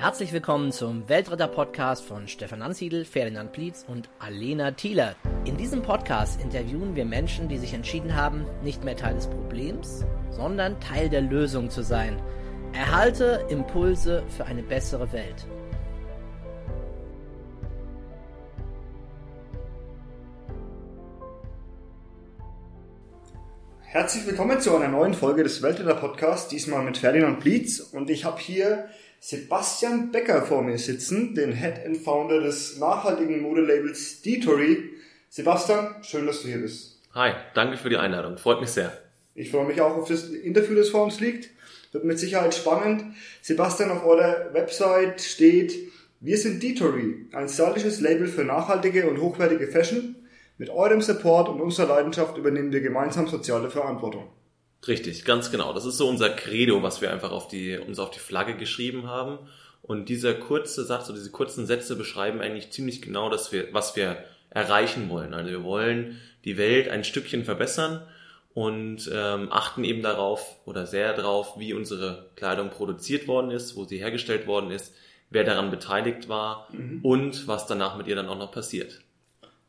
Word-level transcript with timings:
Herzlich 0.00 0.32
willkommen 0.32 0.70
zum 0.70 1.08
Weltretter-Podcast 1.08 2.04
von 2.04 2.28
Stefan 2.28 2.62
Ansiedel, 2.62 3.04
Ferdinand 3.04 3.50
Plietz 3.50 3.84
und 3.88 4.08
Alena 4.20 4.70
Thieler. 4.70 5.16
In 5.44 5.56
diesem 5.56 5.82
Podcast 5.82 6.40
interviewen 6.40 6.94
wir 6.94 7.04
Menschen, 7.04 7.48
die 7.48 7.58
sich 7.58 7.74
entschieden 7.74 8.14
haben, 8.14 8.46
nicht 8.62 8.84
mehr 8.84 8.94
Teil 8.94 9.16
des 9.16 9.26
Problems, 9.26 10.04
sondern 10.30 10.78
Teil 10.78 11.08
der 11.08 11.22
Lösung 11.22 11.68
zu 11.68 11.82
sein. 11.82 12.22
Erhalte 12.72 13.44
Impulse 13.48 14.22
für 14.28 14.44
eine 14.44 14.62
bessere 14.62 15.12
Welt. 15.12 15.48
Herzlich 23.80 24.24
willkommen 24.28 24.60
zu 24.60 24.76
einer 24.76 24.86
neuen 24.86 25.14
Folge 25.14 25.42
des 25.42 25.60
Weltretter 25.60 25.96
Podcasts, 25.96 26.46
diesmal 26.46 26.84
mit 26.84 26.98
Ferdinand 26.98 27.40
Plietz 27.40 27.80
und 27.80 28.10
ich 28.10 28.24
habe 28.24 28.38
hier 28.38 28.88
Sebastian 29.20 30.12
Becker 30.12 30.42
vor 30.42 30.62
mir 30.62 30.78
sitzen, 30.78 31.34
den 31.34 31.52
Head 31.52 31.84
and 31.84 31.96
Founder 31.96 32.40
des 32.40 32.78
nachhaltigen 32.78 33.42
Modelabels 33.42 34.22
Detory. 34.22 34.90
Sebastian, 35.28 35.96
schön, 36.02 36.26
dass 36.26 36.42
du 36.42 36.48
hier 36.48 36.58
bist. 36.58 37.00
Hi, 37.14 37.32
danke 37.54 37.76
für 37.76 37.90
die 37.90 37.96
Einladung. 37.96 38.38
Freut 38.38 38.60
mich 38.60 38.70
sehr. 38.70 38.92
Ich 39.34 39.50
freue 39.50 39.66
mich 39.66 39.80
auch 39.80 39.96
auf 39.96 40.08
das 40.08 40.28
Interview, 40.28 40.76
das 40.76 40.90
vor 40.90 41.04
uns 41.04 41.18
liegt. 41.20 41.50
Wird 41.92 42.04
mit 42.04 42.18
Sicherheit 42.18 42.54
spannend. 42.54 43.16
Sebastian, 43.42 43.90
auf 43.90 44.04
eurer 44.04 44.52
Website 44.52 45.20
steht, 45.20 45.74
wir 46.20 46.38
sind 46.38 46.62
Detory, 46.62 47.26
ein 47.32 47.48
stylisches 47.48 48.00
Label 48.00 48.28
für 48.28 48.44
nachhaltige 48.44 49.08
und 49.08 49.20
hochwertige 49.20 49.66
Fashion. 49.68 50.16
Mit 50.58 50.70
eurem 50.70 51.00
Support 51.00 51.48
und 51.48 51.60
unserer 51.60 51.94
Leidenschaft 51.94 52.36
übernehmen 52.36 52.72
wir 52.72 52.80
gemeinsam 52.80 53.26
soziale 53.28 53.70
Verantwortung. 53.70 54.28
Richtig, 54.86 55.24
ganz 55.24 55.50
genau. 55.50 55.72
Das 55.72 55.84
ist 55.84 55.96
so 55.96 56.08
unser 56.08 56.30
Credo, 56.30 56.82
was 56.82 57.00
wir 57.00 57.10
einfach 57.10 57.32
auf 57.32 57.48
die, 57.48 57.78
uns 57.78 57.98
auf 57.98 58.10
die 58.10 58.20
Flagge 58.20 58.56
geschrieben 58.56 59.06
haben. 59.06 59.38
Und 59.82 60.08
dieser 60.08 60.34
kurze 60.34 60.84
Satz 60.84 61.08
oder 61.08 61.18
diese 61.18 61.30
kurzen 61.30 61.66
Sätze 61.66 61.96
beschreiben 61.96 62.40
eigentlich 62.40 62.70
ziemlich 62.70 63.02
genau, 63.02 63.30
dass 63.30 63.52
wir, 63.52 63.72
was 63.72 63.96
wir 63.96 64.24
erreichen 64.50 65.08
wollen. 65.08 65.34
Also 65.34 65.50
wir 65.50 65.64
wollen 65.64 66.20
die 66.44 66.58
Welt 66.58 66.88
ein 66.88 67.04
Stückchen 67.04 67.44
verbessern 67.44 68.02
und 68.54 69.10
ähm, 69.12 69.48
achten 69.50 69.84
eben 69.84 70.02
darauf 70.02 70.56
oder 70.64 70.86
sehr 70.86 71.14
darauf, 71.14 71.58
wie 71.58 71.74
unsere 71.74 72.30
Kleidung 72.36 72.70
produziert 72.70 73.28
worden 73.28 73.50
ist, 73.50 73.76
wo 73.76 73.84
sie 73.84 73.98
hergestellt 73.98 74.46
worden 74.46 74.70
ist, 74.70 74.94
wer 75.30 75.44
daran 75.44 75.70
beteiligt 75.70 76.28
war 76.28 76.68
mhm. 76.72 77.00
und 77.02 77.46
was 77.46 77.66
danach 77.66 77.96
mit 77.96 78.06
ihr 78.06 78.16
dann 78.16 78.28
auch 78.28 78.38
noch 78.38 78.52
passiert. 78.52 79.00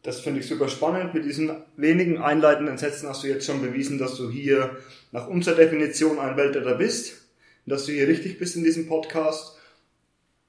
Das 0.03 0.21
finde 0.21 0.39
ich 0.39 0.47
super 0.47 0.69
spannend. 0.69 1.13
Mit 1.13 1.25
diesen 1.25 1.51
wenigen 1.75 2.17
einleitenden 2.19 2.77
Sätzen 2.77 3.09
hast 3.09 3.23
du 3.23 3.27
jetzt 3.27 3.45
schon 3.45 3.61
bewiesen, 3.61 3.97
dass 3.97 4.15
du 4.15 4.29
hier 4.29 4.77
nach 5.11 5.27
unserer 5.27 5.55
Definition 5.55 6.19
ein 6.19 6.37
Weltretter 6.37 6.75
bist, 6.75 7.29
dass 7.65 7.85
du 7.85 7.91
hier 7.91 8.07
richtig 8.07 8.39
bist 8.39 8.55
in 8.55 8.63
diesem 8.63 8.87
Podcast. 8.87 9.57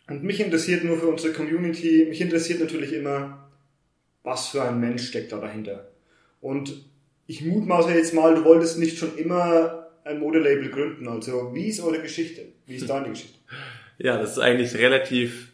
Und 0.08 0.22
mich 0.22 0.40
interessiert 0.40 0.84
nur 0.84 0.98
für 0.98 1.06
unsere 1.06 1.32
Community, 1.32 2.06
mich 2.08 2.20
interessiert 2.20 2.60
natürlich 2.60 2.92
immer, 2.92 3.50
was 4.22 4.48
für 4.48 4.62
ein 4.62 4.80
Mensch 4.80 5.08
steckt 5.08 5.32
da 5.32 5.38
dahinter. 5.38 5.88
Und 6.40 6.84
ich 7.26 7.44
mutmaße 7.44 7.92
jetzt 7.92 8.14
mal, 8.14 8.34
du 8.34 8.44
wolltest 8.44 8.78
nicht 8.78 8.98
schon 8.98 9.16
immer 9.16 9.88
ein 10.04 10.18
Modelabel 10.20 10.70
gründen. 10.70 11.08
Also, 11.08 11.54
wie 11.54 11.66
ist 11.66 11.80
eure 11.80 12.00
Geschichte? 12.00 12.46
Wie 12.66 12.76
ist 12.76 12.88
deine 12.88 13.10
Geschichte? 13.10 13.38
Ja, 14.02 14.16
das 14.16 14.30
ist 14.30 14.38
eigentlich 14.38 14.74
relativ 14.76 15.49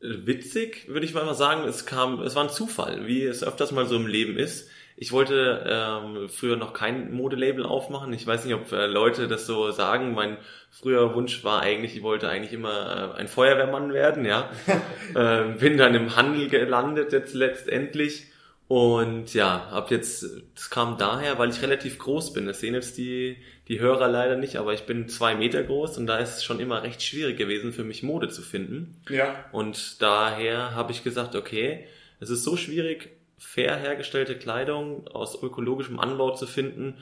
witzig, 0.00 0.88
würde 0.88 1.06
ich 1.06 1.14
mal 1.14 1.34
sagen. 1.34 1.66
Es 1.66 1.86
kam, 1.86 2.20
es 2.22 2.34
war 2.34 2.44
ein 2.44 2.50
Zufall, 2.50 3.06
wie 3.06 3.24
es 3.24 3.42
öfters 3.42 3.72
mal 3.72 3.86
so 3.86 3.96
im 3.96 4.06
Leben 4.06 4.36
ist. 4.36 4.70
Ich 5.00 5.12
wollte 5.12 5.64
ähm, 5.68 6.28
früher 6.28 6.56
noch 6.56 6.72
kein 6.72 7.12
Modelabel 7.12 7.64
aufmachen. 7.64 8.12
Ich 8.12 8.26
weiß 8.26 8.44
nicht, 8.44 8.54
ob 8.54 8.72
äh, 8.72 8.86
Leute 8.86 9.28
das 9.28 9.46
so 9.46 9.70
sagen. 9.70 10.12
Mein 10.12 10.38
früher 10.70 11.14
Wunsch 11.14 11.44
war 11.44 11.62
eigentlich, 11.62 11.96
ich 11.96 12.02
wollte 12.02 12.28
eigentlich 12.28 12.52
immer 12.52 13.14
äh, 13.14 13.18
ein 13.20 13.28
Feuerwehrmann 13.28 13.92
werden, 13.92 14.24
ja. 14.24 14.50
äh, 15.14 15.52
bin 15.58 15.78
dann 15.78 15.94
im 15.94 16.16
Handel 16.16 16.48
gelandet 16.48 17.12
jetzt 17.12 17.34
letztendlich 17.34 18.27
und 18.68 19.32
ja, 19.32 19.66
hab 19.70 19.90
jetzt, 19.90 20.26
das 20.54 20.68
kam 20.68 20.98
daher, 20.98 21.38
weil 21.38 21.48
ich 21.48 21.62
relativ 21.62 21.98
groß 21.98 22.34
bin. 22.34 22.44
Das 22.44 22.60
sehen 22.60 22.74
jetzt 22.74 22.98
die, 22.98 23.38
die 23.66 23.80
Hörer 23.80 24.08
leider 24.08 24.36
nicht, 24.36 24.56
aber 24.56 24.74
ich 24.74 24.82
bin 24.82 25.08
zwei 25.08 25.34
Meter 25.34 25.62
groß 25.62 25.96
und 25.96 26.06
da 26.06 26.18
ist 26.18 26.36
es 26.36 26.44
schon 26.44 26.60
immer 26.60 26.82
recht 26.82 27.02
schwierig 27.02 27.38
gewesen, 27.38 27.72
für 27.72 27.82
mich 27.82 28.02
Mode 28.02 28.28
zu 28.28 28.42
finden. 28.42 29.00
Ja. 29.08 29.46
Und 29.52 30.02
daher 30.02 30.74
habe 30.74 30.92
ich 30.92 31.02
gesagt, 31.02 31.34
okay, 31.34 31.86
es 32.20 32.28
ist 32.28 32.44
so 32.44 32.58
schwierig, 32.58 33.08
fair 33.38 33.74
hergestellte 33.74 34.36
Kleidung 34.36 35.08
aus 35.08 35.42
ökologischem 35.42 35.98
Anbau 35.98 36.32
zu 36.32 36.46
finden. 36.46 36.98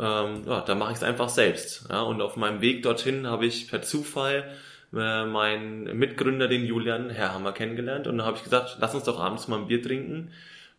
Ähm, 0.00 0.42
ja, 0.48 0.62
da 0.62 0.74
mache 0.74 0.90
ich 0.90 0.98
es 0.98 1.04
einfach 1.04 1.28
selbst. 1.28 1.86
Ja, 1.90 2.02
und 2.02 2.20
auf 2.22 2.34
meinem 2.34 2.60
Weg 2.60 2.82
dorthin 2.82 3.28
habe 3.28 3.46
ich 3.46 3.68
per 3.68 3.82
Zufall 3.82 4.52
äh, 4.92 5.24
meinen 5.26 5.96
Mitgründer, 5.96 6.48
den 6.48 6.64
Julian 6.64 7.08
Herrhammer, 7.08 7.52
kennengelernt. 7.52 8.08
Und 8.08 8.18
da 8.18 8.24
habe 8.24 8.36
ich 8.36 8.42
gesagt, 8.42 8.78
lass 8.80 8.96
uns 8.96 9.04
doch 9.04 9.20
abends 9.20 9.46
mal 9.46 9.60
ein 9.60 9.68
Bier 9.68 9.80
trinken 9.80 10.32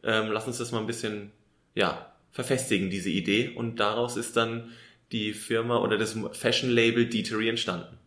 ähm, 0.06 0.32
lass 0.32 0.48
uns 0.48 0.58
das 0.58 0.72
mal 0.72 0.80
ein 0.80 0.88
bisschen, 0.88 1.32
ja, 1.74 2.12
verfestigen, 2.32 2.90
diese 2.90 3.10
Idee. 3.10 3.50
Und 3.56 3.80
daraus 3.80 4.18
ist 4.18 4.36
dann 4.36 4.72
die 5.12 5.34
Firma 5.34 5.78
oder 5.78 5.98
das 5.98 6.18
Fashion-Label 6.34 7.08
Deetery 7.08 7.50
entstanden. 7.50 7.98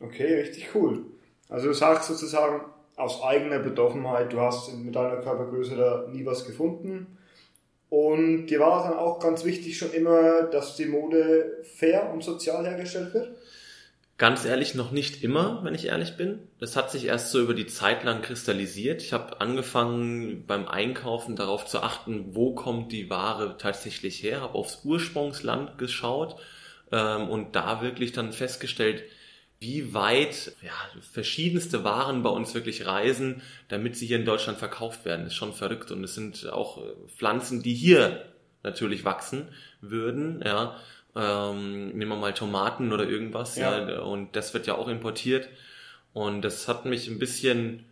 Okay, 0.00 0.40
richtig 0.40 0.74
cool. 0.74 1.04
Also 1.48 1.68
du 1.68 1.74
sagst 1.74 2.08
sozusagen 2.08 2.62
aus 2.96 3.22
eigener 3.22 3.58
Betroffenheit, 3.58 4.32
du 4.32 4.40
hast 4.40 4.74
mit 4.74 4.94
deiner 4.94 5.16
Körpergröße 5.16 5.76
da 5.76 6.08
nie 6.10 6.24
was 6.24 6.46
gefunden. 6.46 7.18
Und 7.90 8.46
dir 8.46 8.60
war 8.60 8.88
dann 8.88 8.98
auch 8.98 9.18
ganz 9.18 9.44
wichtig 9.44 9.76
schon 9.76 9.92
immer, 9.92 10.44
dass 10.44 10.76
die 10.76 10.86
Mode 10.86 11.62
fair 11.76 12.10
und 12.10 12.24
sozial 12.24 12.66
hergestellt 12.66 13.12
wird? 13.12 13.36
Ganz 14.22 14.44
ehrlich, 14.44 14.76
noch 14.76 14.92
nicht 14.92 15.24
immer, 15.24 15.64
wenn 15.64 15.74
ich 15.74 15.86
ehrlich 15.86 16.16
bin. 16.16 16.38
Das 16.60 16.76
hat 16.76 16.92
sich 16.92 17.06
erst 17.06 17.32
so 17.32 17.40
über 17.40 17.54
die 17.54 17.66
Zeit 17.66 18.04
lang 18.04 18.22
kristallisiert. 18.22 19.02
Ich 19.02 19.12
habe 19.12 19.40
angefangen 19.40 20.46
beim 20.46 20.68
Einkaufen 20.68 21.34
darauf 21.34 21.66
zu 21.66 21.82
achten, 21.82 22.26
wo 22.32 22.54
kommt 22.54 22.92
die 22.92 23.10
Ware 23.10 23.56
tatsächlich 23.58 24.22
her, 24.22 24.42
habe 24.42 24.54
aufs 24.54 24.84
Ursprungsland 24.84 25.76
geschaut 25.76 26.36
ähm, 26.92 27.30
und 27.30 27.56
da 27.56 27.82
wirklich 27.82 28.12
dann 28.12 28.32
festgestellt, 28.32 29.02
wie 29.58 29.92
weit 29.92 30.52
ja, 30.62 31.00
verschiedenste 31.00 31.82
Waren 31.82 32.22
bei 32.22 32.30
uns 32.30 32.54
wirklich 32.54 32.86
reisen, 32.86 33.42
damit 33.66 33.96
sie 33.96 34.06
hier 34.06 34.20
in 34.20 34.24
Deutschland 34.24 34.56
verkauft 34.56 35.04
werden. 35.04 35.24
Das 35.24 35.32
ist 35.32 35.38
schon 35.38 35.52
verrückt 35.52 35.90
und 35.90 36.04
es 36.04 36.14
sind 36.14 36.48
auch 36.48 36.78
äh, 36.78 36.92
Pflanzen, 37.08 37.64
die 37.64 37.74
hier 37.74 38.24
natürlich 38.62 39.04
wachsen 39.04 39.48
würden, 39.80 40.40
ja, 40.44 40.76
ähm, 41.14 41.88
nehmen 41.88 42.10
wir 42.10 42.16
mal 42.16 42.34
Tomaten 42.34 42.92
oder 42.92 43.08
irgendwas, 43.08 43.56
ja. 43.56 43.88
ja, 43.88 44.00
und 44.00 44.34
das 44.36 44.54
wird 44.54 44.66
ja 44.66 44.76
auch 44.76 44.88
importiert. 44.88 45.48
Und 46.12 46.42
das 46.42 46.68
hat 46.68 46.84
mich 46.84 47.08
ein 47.08 47.18
bisschen 47.18 47.86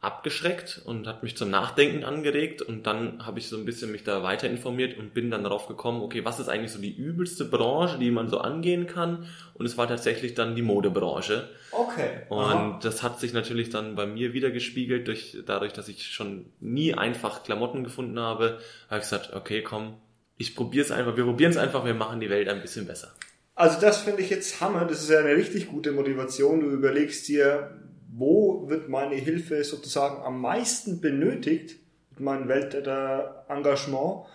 abgeschreckt 0.00 0.80
und 0.84 1.08
hat 1.08 1.24
mich 1.24 1.36
zum 1.36 1.50
Nachdenken 1.50 2.04
angeregt 2.04 2.62
und 2.62 2.86
dann 2.86 3.26
habe 3.26 3.40
ich 3.40 3.48
so 3.48 3.56
ein 3.56 3.64
bisschen 3.64 3.90
mich 3.90 4.04
da 4.04 4.22
weiter 4.22 4.48
informiert 4.48 4.96
und 4.96 5.12
bin 5.12 5.28
dann 5.28 5.42
darauf 5.42 5.66
gekommen, 5.66 6.02
okay, 6.02 6.24
was 6.24 6.38
ist 6.38 6.48
eigentlich 6.48 6.70
so 6.70 6.80
die 6.80 6.94
übelste 6.94 7.44
Branche, 7.44 7.98
die 7.98 8.12
man 8.12 8.28
so 8.28 8.38
angehen 8.38 8.86
kann 8.86 9.26
und 9.54 9.66
es 9.66 9.76
war 9.76 9.88
tatsächlich 9.88 10.34
dann 10.34 10.54
die 10.54 10.62
Modebranche. 10.62 11.48
Okay. 11.72 12.22
Und 12.28 12.38
Aha. 12.38 12.78
das 12.80 13.02
hat 13.02 13.18
sich 13.18 13.32
natürlich 13.32 13.70
dann 13.70 13.96
bei 13.96 14.06
mir 14.06 14.32
wieder 14.32 14.52
gespiegelt 14.52 15.08
durch 15.08 15.38
dadurch, 15.44 15.72
dass 15.72 15.88
ich 15.88 16.06
schon 16.06 16.46
nie 16.60 16.94
einfach 16.94 17.42
Klamotten 17.42 17.82
gefunden 17.82 18.20
habe, 18.20 18.60
habe 18.88 18.98
ich 18.98 19.02
gesagt, 19.02 19.34
okay, 19.34 19.62
komm, 19.62 19.94
ich 20.38 20.54
probiere 20.54 20.84
es 20.84 20.90
einfach, 20.90 21.16
wir 21.16 21.24
probieren 21.24 21.50
es 21.50 21.56
einfach, 21.56 21.84
wir 21.84 21.94
machen 21.94 22.20
die 22.20 22.30
Welt 22.30 22.48
ein 22.48 22.62
bisschen 22.62 22.86
besser. 22.86 23.12
Also 23.56 23.80
das 23.80 23.98
finde 23.98 24.22
ich 24.22 24.30
jetzt 24.30 24.60
Hammer, 24.60 24.84
das 24.84 25.02
ist 25.02 25.10
ja 25.10 25.18
eine 25.18 25.34
richtig 25.34 25.68
gute 25.68 25.90
Motivation. 25.90 26.60
Du 26.60 26.70
überlegst 26.70 27.26
dir, 27.26 27.76
wo 28.08 28.68
wird 28.68 28.88
meine 28.88 29.16
Hilfe 29.16 29.62
sozusagen 29.64 30.22
am 30.22 30.40
meisten 30.40 31.00
benötigt 31.00 31.76
mit 32.10 32.20
meinem 32.20 32.48
Weltretter-Engagement 32.48 34.26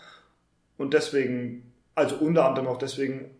und 0.78 0.94
deswegen, 0.94 1.72
also 1.96 2.18
unter 2.18 2.46
anderem 2.46 2.68
auch 2.68 2.78
deswegen 2.78 3.31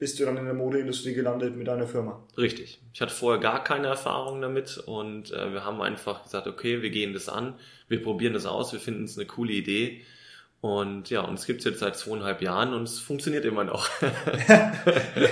bist 0.00 0.18
du 0.18 0.24
dann 0.24 0.36
in 0.36 0.46
der 0.46 0.54
Modeindustrie 0.54 1.14
gelandet 1.14 1.56
mit 1.56 1.68
deiner 1.68 1.86
Firma. 1.86 2.26
Richtig. 2.36 2.80
Ich 2.92 3.00
hatte 3.00 3.14
vorher 3.14 3.40
gar 3.40 3.62
keine 3.62 3.86
Erfahrung 3.86 4.40
damit 4.42 4.78
und 4.78 5.30
äh, 5.30 5.52
wir 5.52 5.64
haben 5.64 5.80
einfach 5.80 6.24
gesagt, 6.24 6.48
okay, 6.48 6.82
wir 6.82 6.90
gehen 6.90 7.12
das 7.12 7.28
an, 7.28 7.54
wir 7.86 8.02
probieren 8.02 8.34
das 8.34 8.46
aus, 8.46 8.72
wir 8.72 8.80
finden 8.80 9.04
es 9.04 9.16
eine 9.16 9.26
coole 9.26 9.52
Idee 9.52 10.02
und 10.64 11.10
ja, 11.10 11.20
uns 11.20 11.44
gibt's 11.44 11.66
jetzt 11.66 11.80
seit 11.80 11.94
zweieinhalb 11.94 12.40
Jahren 12.40 12.72
und 12.72 12.84
es 12.84 12.98
funktioniert 12.98 13.44
immer 13.44 13.64
noch. 13.64 13.86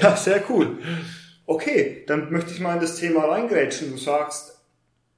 ja, 0.02 0.14
sehr 0.14 0.44
cool. 0.50 0.76
Okay, 1.46 2.04
dann 2.06 2.30
möchte 2.30 2.52
ich 2.52 2.60
mal 2.60 2.74
in 2.74 2.82
das 2.82 2.96
Thema 2.96 3.24
reingrätschen. 3.24 3.92
Du 3.92 3.96
sagst, 3.96 4.62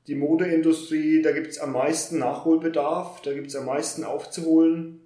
die 0.07 0.15
Modeindustrie, 0.15 1.21
da 1.21 1.33
gibt's 1.33 1.59
am 1.59 1.73
meisten 1.73 2.21
Nachholbedarf, 2.21 3.23
da 3.23 3.33
gibt's 3.33 3.57
am 3.57 3.67
meisten 3.67 4.05
aufzuholen. 4.05 5.01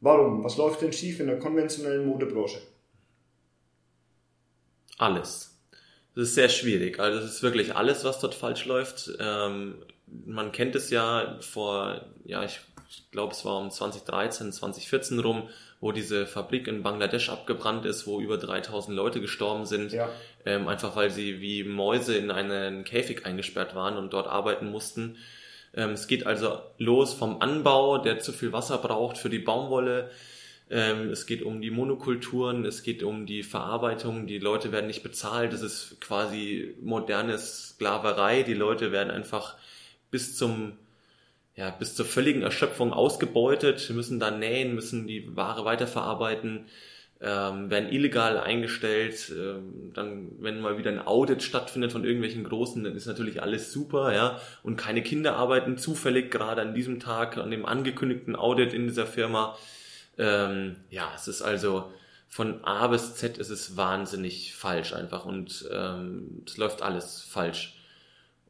Warum? 0.00 0.42
Was 0.42 0.56
läuft 0.56 0.80
denn 0.80 0.94
schief 0.94 1.20
in 1.20 1.26
der 1.26 1.38
konventionellen 1.38 2.06
Modebranche? 2.06 2.62
Alles. 4.96 5.60
Das 6.14 6.28
ist 6.28 6.34
sehr 6.34 6.48
schwierig. 6.48 6.98
Also 6.98 7.18
es 7.18 7.30
ist 7.30 7.42
wirklich 7.42 7.76
alles, 7.76 8.04
was 8.04 8.20
dort 8.20 8.34
falsch 8.34 8.64
läuft. 8.64 9.10
Ähm, 9.20 9.84
man 10.06 10.52
kennt 10.52 10.74
es 10.74 10.90
ja 10.90 11.38
vor, 11.40 12.00
ja, 12.24 12.44
ich, 12.44 12.60
ich 12.88 13.10
glaube, 13.10 13.32
es 13.32 13.44
war 13.44 13.58
um 13.58 13.70
2013, 13.70 14.52
2014 14.52 15.18
rum, 15.18 15.48
wo 15.80 15.92
diese 15.92 16.26
Fabrik 16.26 16.68
in 16.68 16.82
Bangladesch 16.82 17.28
abgebrannt 17.28 17.84
ist, 17.84 18.06
wo 18.06 18.20
über 18.20 18.38
3000 18.38 18.96
Leute 18.96 19.20
gestorben 19.20 19.66
sind, 19.66 19.92
ja. 19.92 20.08
ähm, 20.44 20.68
einfach 20.68 20.96
weil 20.96 21.10
sie 21.10 21.40
wie 21.40 21.64
Mäuse 21.64 22.16
in 22.16 22.30
einen 22.30 22.84
Käfig 22.84 23.26
eingesperrt 23.26 23.74
waren 23.74 23.96
und 23.96 24.12
dort 24.12 24.26
arbeiten 24.26 24.70
mussten. 24.70 25.16
Ähm, 25.74 25.90
es 25.90 26.06
geht 26.06 26.26
also 26.26 26.60
los 26.78 27.12
vom 27.12 27.42
Anbau, 27.42 27.98
der 27.98 28.20
zu 28.20 28.32
viel 28.32 28.52
Wasser 28.52 28.78
braucht 28.78 29.18
für 29.18 29.28
die 29.28 29.38
Baumwolle. 29.38 30.10
Ähm, 30.68 31.10
es 31.10 31.26
geht 31.26 31.42
um 31.42 31.60
die 31.60 31.70
Monokulturen, 31.70 32.64
es 32.64 32.82
geht 32.82 33.02
um 33.02 33.26
die 33.26 33.42
Verarbeitung. 33.42 34.26
Die 34.26 34.38
Leute 34.38 34.72
werden 34.72 34.86
nicht 34.86 35.02
bezahlt. 35.02 35.52
Das 35.52 35.62
ist 35.62 36.00
quasi 36.00 36.74
moderne 36.80 37.38
Sklaverei. 37.38 38.42
Die 38.42 38.54
Leute 38.54 38.90
werden 38.90 39.10
einfach 39.10 39.56
bis 40.10 40.36
zum 40.36 40.78
ja, 41.56 41.70
bis 41.70 41.94
zur 41.94 42.04
völligen 42.04 42.42
Erschöpfung 42.42 42.92
ausgebeutet, 42.92 43.90
müssen 43.90 44.20
dann 44.20 44.38
nähen, 44.38 44.74
müssen 44.74 45.06
die 45.06 45.34
Ware 45.36 45.64
weiterverarbeiten, 45.64 46.66
ähm, 47.22 47.70
werden 47.70 47.90
illegal 47.90 48.38
eingestellt. 48.38 49.32
Ähm, 49.34 49.90
dann, 49.94 50.32
wenn 50.38 50.60
mal 50.60 50.76
wieder 50.76 50.90
ein 50.90 51.06
Audit 51.06 51.42
stattfindet 51.42 51.92
von 51.92 52.04
irgendwelchen 52.04 52.44
Großen, 52.44 52.84
dann 52.84 52.94
ist 52.94 53.06
natürlich 53.06 53.42
alles 53.42 53.72
super, 53.72 54.14
ja. 54.14 54.38
Und 54.62 54.76
keine 54.76 55.02
Kinder 55.02 55.36
arbeiten 55.36 55.78
zufällig 55.78 56.30
gerade 56.30 56.60
an 56.60 56.74
diesem 56.74 57.00
Tag, 57.00 57.38
an 57.38 57.50
dem 57.50 57.64
angekündigten 57.64 58.36
Audit 58.36 58.74
in 58.74 58.86
dieser 58.86 59.06
Firma. 59.06 59.56
Ähm, 60.18 60.76
ja, 60.90 61.10
es 61.14 61.26
ist 61.26 61.40
also 61.40 61.90
von 62.28 62.64
A 62.64 62.86
bis 62.88 63.14
Z 63.14 63.38
ist 63.38 63.50
es 63.50 63.78
wahnsinnig 63.78 64.54
falsch 64.54 64.92
einfach 64.92 65.24
und 65.24 65.66
ähm, 65.72 66.42
es 66.46 66.58
läuft 66.58 66.82
alles 66.82 67.22
falsch. 67.22 67.75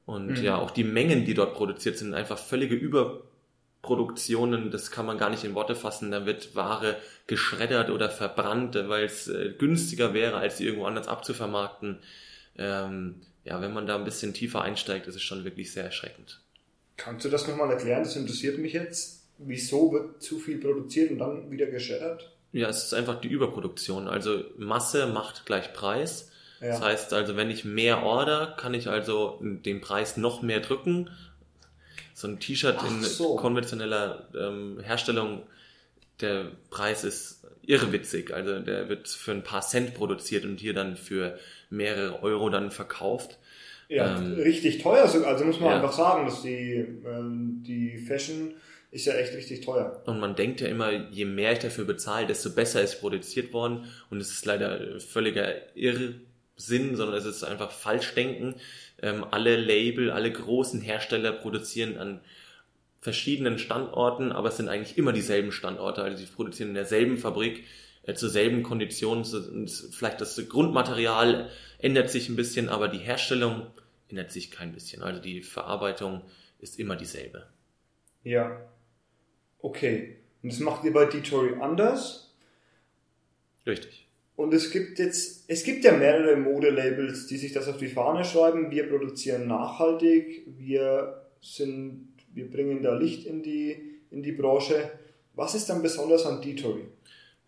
Und 0.07 0.39
mhm. 0.39 0.43
ja, 0.43 0.57
auch 0.57 0.71
die 0.71 0.85
Mengen, 0.85 1.25
die 1.25 1.35
dort 1.35 1.55
produziert 1.55 1.99
sind, 1.99 2.15
einfach 2.15 2.39
völlige 2.39 2.77
Überproduktionen, 2.77 4.71
das 4.71 4.93
kann 4.93 5.05
man 5.05 5.19
gar 5.19 5.31
nicht 5.31 5.45
in 5.45 5.55
Worte 5.55 5.75
fassen. 5.75 6.13
Da 6.13 6.25
wird 6.25 6.55
Ware 6.55 6.97
geschreddert 7.27 7.91
oder 7.91 8.09
verbrannt, 8.09 8.77
weil 8.87 9.05
es 9.05 9.27
äh, 9.29 9.53
günstiger 9.59 10.15
wäre, 10.15 10.37
als 10.37 10.59
sie 10.59 10.65
irgendwo 10.65 10.87
anders 10.87 11.09
abzuvermarkten. 11.09 11.99
Ähm, 12.57 13.17
ja, 13.45 13.61
wenn 13.61 13.75
man 13.75 13.87
da 13.87 13.97
ein 13.97 14.05
bisschen 14.05 14.33
tiefer 14.33 14.63
einsteigt, 14.63 15.09
ist 15.09 15.17
es 15.17 15.23
schon 15.23 15.45
wirklich 15.45 15.73
sehr 15.73 15.85
erschreckend. 15.85 16.41
Kannst 16.97 17.25
du 17.25 17.29
das 17.29 17.47
nochmal 17.47 17.71
erklären? 17.71 18.05
Das 18.05 18.17
interessiert 18.17 18.59
mich 18.59 18.73
jetzt. 18.73 19.25
Wieso 19.39 19.93
wird 19.93 20.23
zu 20.23 20.39
viel 20.39 20.59
produziert 20.59 21.11
und 21.11 21.19
dann 21.19 21.51
wieder 21.51 21.67
geschreddert? 21.67 22.33
Ja, 22.53 22.69
es 22.69 22.85
ist 22.85 22.95
einfach 22.95 23.21
die 23.21 23.29
Überproduktion. 23.29 24.09
Also 24.09 24.45
Masse 24.57 25.07
macht 25.07 25.45
gleich 25.47 25.73
Preis. 25.75 26.31
Ja. 26.61 26.69
Das 26.69 26.81
heißt 26.81 27.13
also, 27.13 27.37
wenn 27.37 27.51
ich 27.51 27.65
mehr 27.65 28.03
order, 28.03 28.55
kann 28.57 28.75
ich 28.75 28.89
also 28.89 29.39
den 29.43 29.81
Preis 29.81 30.17
noch 30.17 30.43
mehr 30.43 30.61
drücken. 30.61 31.11
So 32.15 32.29
ein 32.29 32.41
T-Shirt 32.41 32.79
in 32.89 33.03
so. 33.03 33.37
konventioneller 33.37 34.29
ähm, 34.39 34.81
Herstellung, 34.83 35.43
der 36.21 36.47
Preis 36.71 37.05
ist 37.05 37.47
irrwitzig. 37.67 38.33
Also 38.33 38.61
der 38.61 38.89
wird 38.89 39.09
für 39.09 39.33
ein 39.33 39.43
paar 39.43 39.61
Cent 39.61 39.95
produziert 39.95 40.45
und 40.45 40.59
hier 40.59 40.73
dann 40.73 40.97
für 40.97 41.39
mehrere 41.69 42.23
Euro 42.23 42.49
dann 42.49 42.71
verkauft. 42.71 43.39
Ja, 43.89 44.17
ähm, 44.17 44.35
richtig 44.35 44.83
teuer. 44.83 45.03
Also 45.03 45.45
muss 45.45 45.61
man 45.61 45.71
ja. 45.71 45.77
einfach 45.77 45.93
sagen, 45.93 46.27
dass 46.27 46.43
die, 46.43 46.87
ähm, 47.07 47.63
die 47.67 47.99
Fashion 47.99 48.55
ist 48.91 49.07
ja 49.07 49.15
echt 49.15 49.35
richtig 49.35 49.61
teuer. 49.61 50.03
Und 50.07 50.19
man 50.21 50.35
denkt 50.35 50.61
ja 50.61 50.69
immer, 50.69 50.91
je 50.91 51.25
mehr 51.25 51.53
ich 51.53 51.59
dafür 51.59 51.85
bezahle, 51.85 52.27
desto 52.27 52.51
besser 52.51 52.83
ist 52.83 53.01
produziert 53.01 53.53
worden. 53.53 53.85
Und 54.11 54.21
es 54.21 54.31
ist 54.31 54.47
leider 54.47 54.99
völliger 55.01 55.77
Irr 55.77 56.15
Sinn, 56.57 56.97
sondern 56.97 57.17
es 57.17 57.25
ist 57.25 57.45
einfach 57.45 57.71
Falschdenken. 57.71 58.55
Ähm, 59.03 59.25
alle 59.31 59.57
Label, 59.57 60.11
alle 60.11 60.33
großen 60.33 60.81
Hersteller 60.81 61.33
produzieren 61.33 61.99
an 61.99 62.21
verschiedenen 63.01 63.59
Standorten, 63.59 64.33
aber 64.33 64.49
es 64.49 64.57
sind 64.57 64.69
eigentlich 64.69 64.99
immer 64.99 65.13
dieselben 65.13 65.53
Standorte. 65.53 66.03
Also 66.03 66.17
sie 66.17 66.27
produzieren 66.27 66.71
in 66.71 66.75
derselben 66.75 67.19
Fabrik 67.19 67.65
äh, 68.03 68.15
zur 68.15 68.31
selben 68.31 68.63
Kondition. 68.63 69.25
Vielleicht 69.25 70.21
das 70.21 70.49
Grundmaterial 70.49 71.51
ändert 71.79 72.11
sich 72.11 72.29
ein 72.29 72.37
bisschen, 72.37 72.69
aber 72.69 72.89
die 72.89 72.99
Herstellung 72.99 73.67
ändert 74.09 74.33
sich 74.33 74.51
kein 74.51 74.73
bisschen. 74.73 75.03
Also 75.03 75.21
die 75.21 75.43
Verarbeitung 75.43 76.23
ist 76.59 76.79
immer 76.79 76.97
dieselbe. 76.97 77.47
Ja. 78.25 78.61
Okay. 79.61 80.17
Und 80.43 80.53
das 80.53 80.61
macht 80.61 80.85
ihr 80.85 80.93
bei 80.93 81.05
Detory 81.05 81.61
anders? 81.61 82.35
Richtig. 83.67 84.06
Und 84.37 84.53
es 84.53 84.71
gibt 84.71 84.99
jetzt, 84.99 85.45
es 85.49 85.65
gibt 85.65 85.85
ja 85.85 85.93
mehrere 85.93 86.37
Modelabels, 86.37 87.27
die 87.27 87.39
sich 87.39 87.53
das 87.53 87.69
auf 87.69 87.79
die 87.79 87.89
Fahne 87.89 88.25
schreiben. 88.25 88.71
Wir 88.71 88.89
produzieren 88.89 89.47
nachhaltig, 89.47 90.47
wir 90.59 91.23
sind, 91.41 92.09
wir 92.35 92.51
bringen 92.51 92.83
da 92.83 92.95
Licht 92.95 93.27
in 93.27 93.43
die, 93.43 93.77
in 94.11 94.23
die 94.23 94.33
Branche. 94.33 94.91
Was 95.35 95.55
ist 95.55 95.71
dann 95.71 95.83
besonders 95.83 96.27
an 96.27 96.43
Detory? 96.43 96.85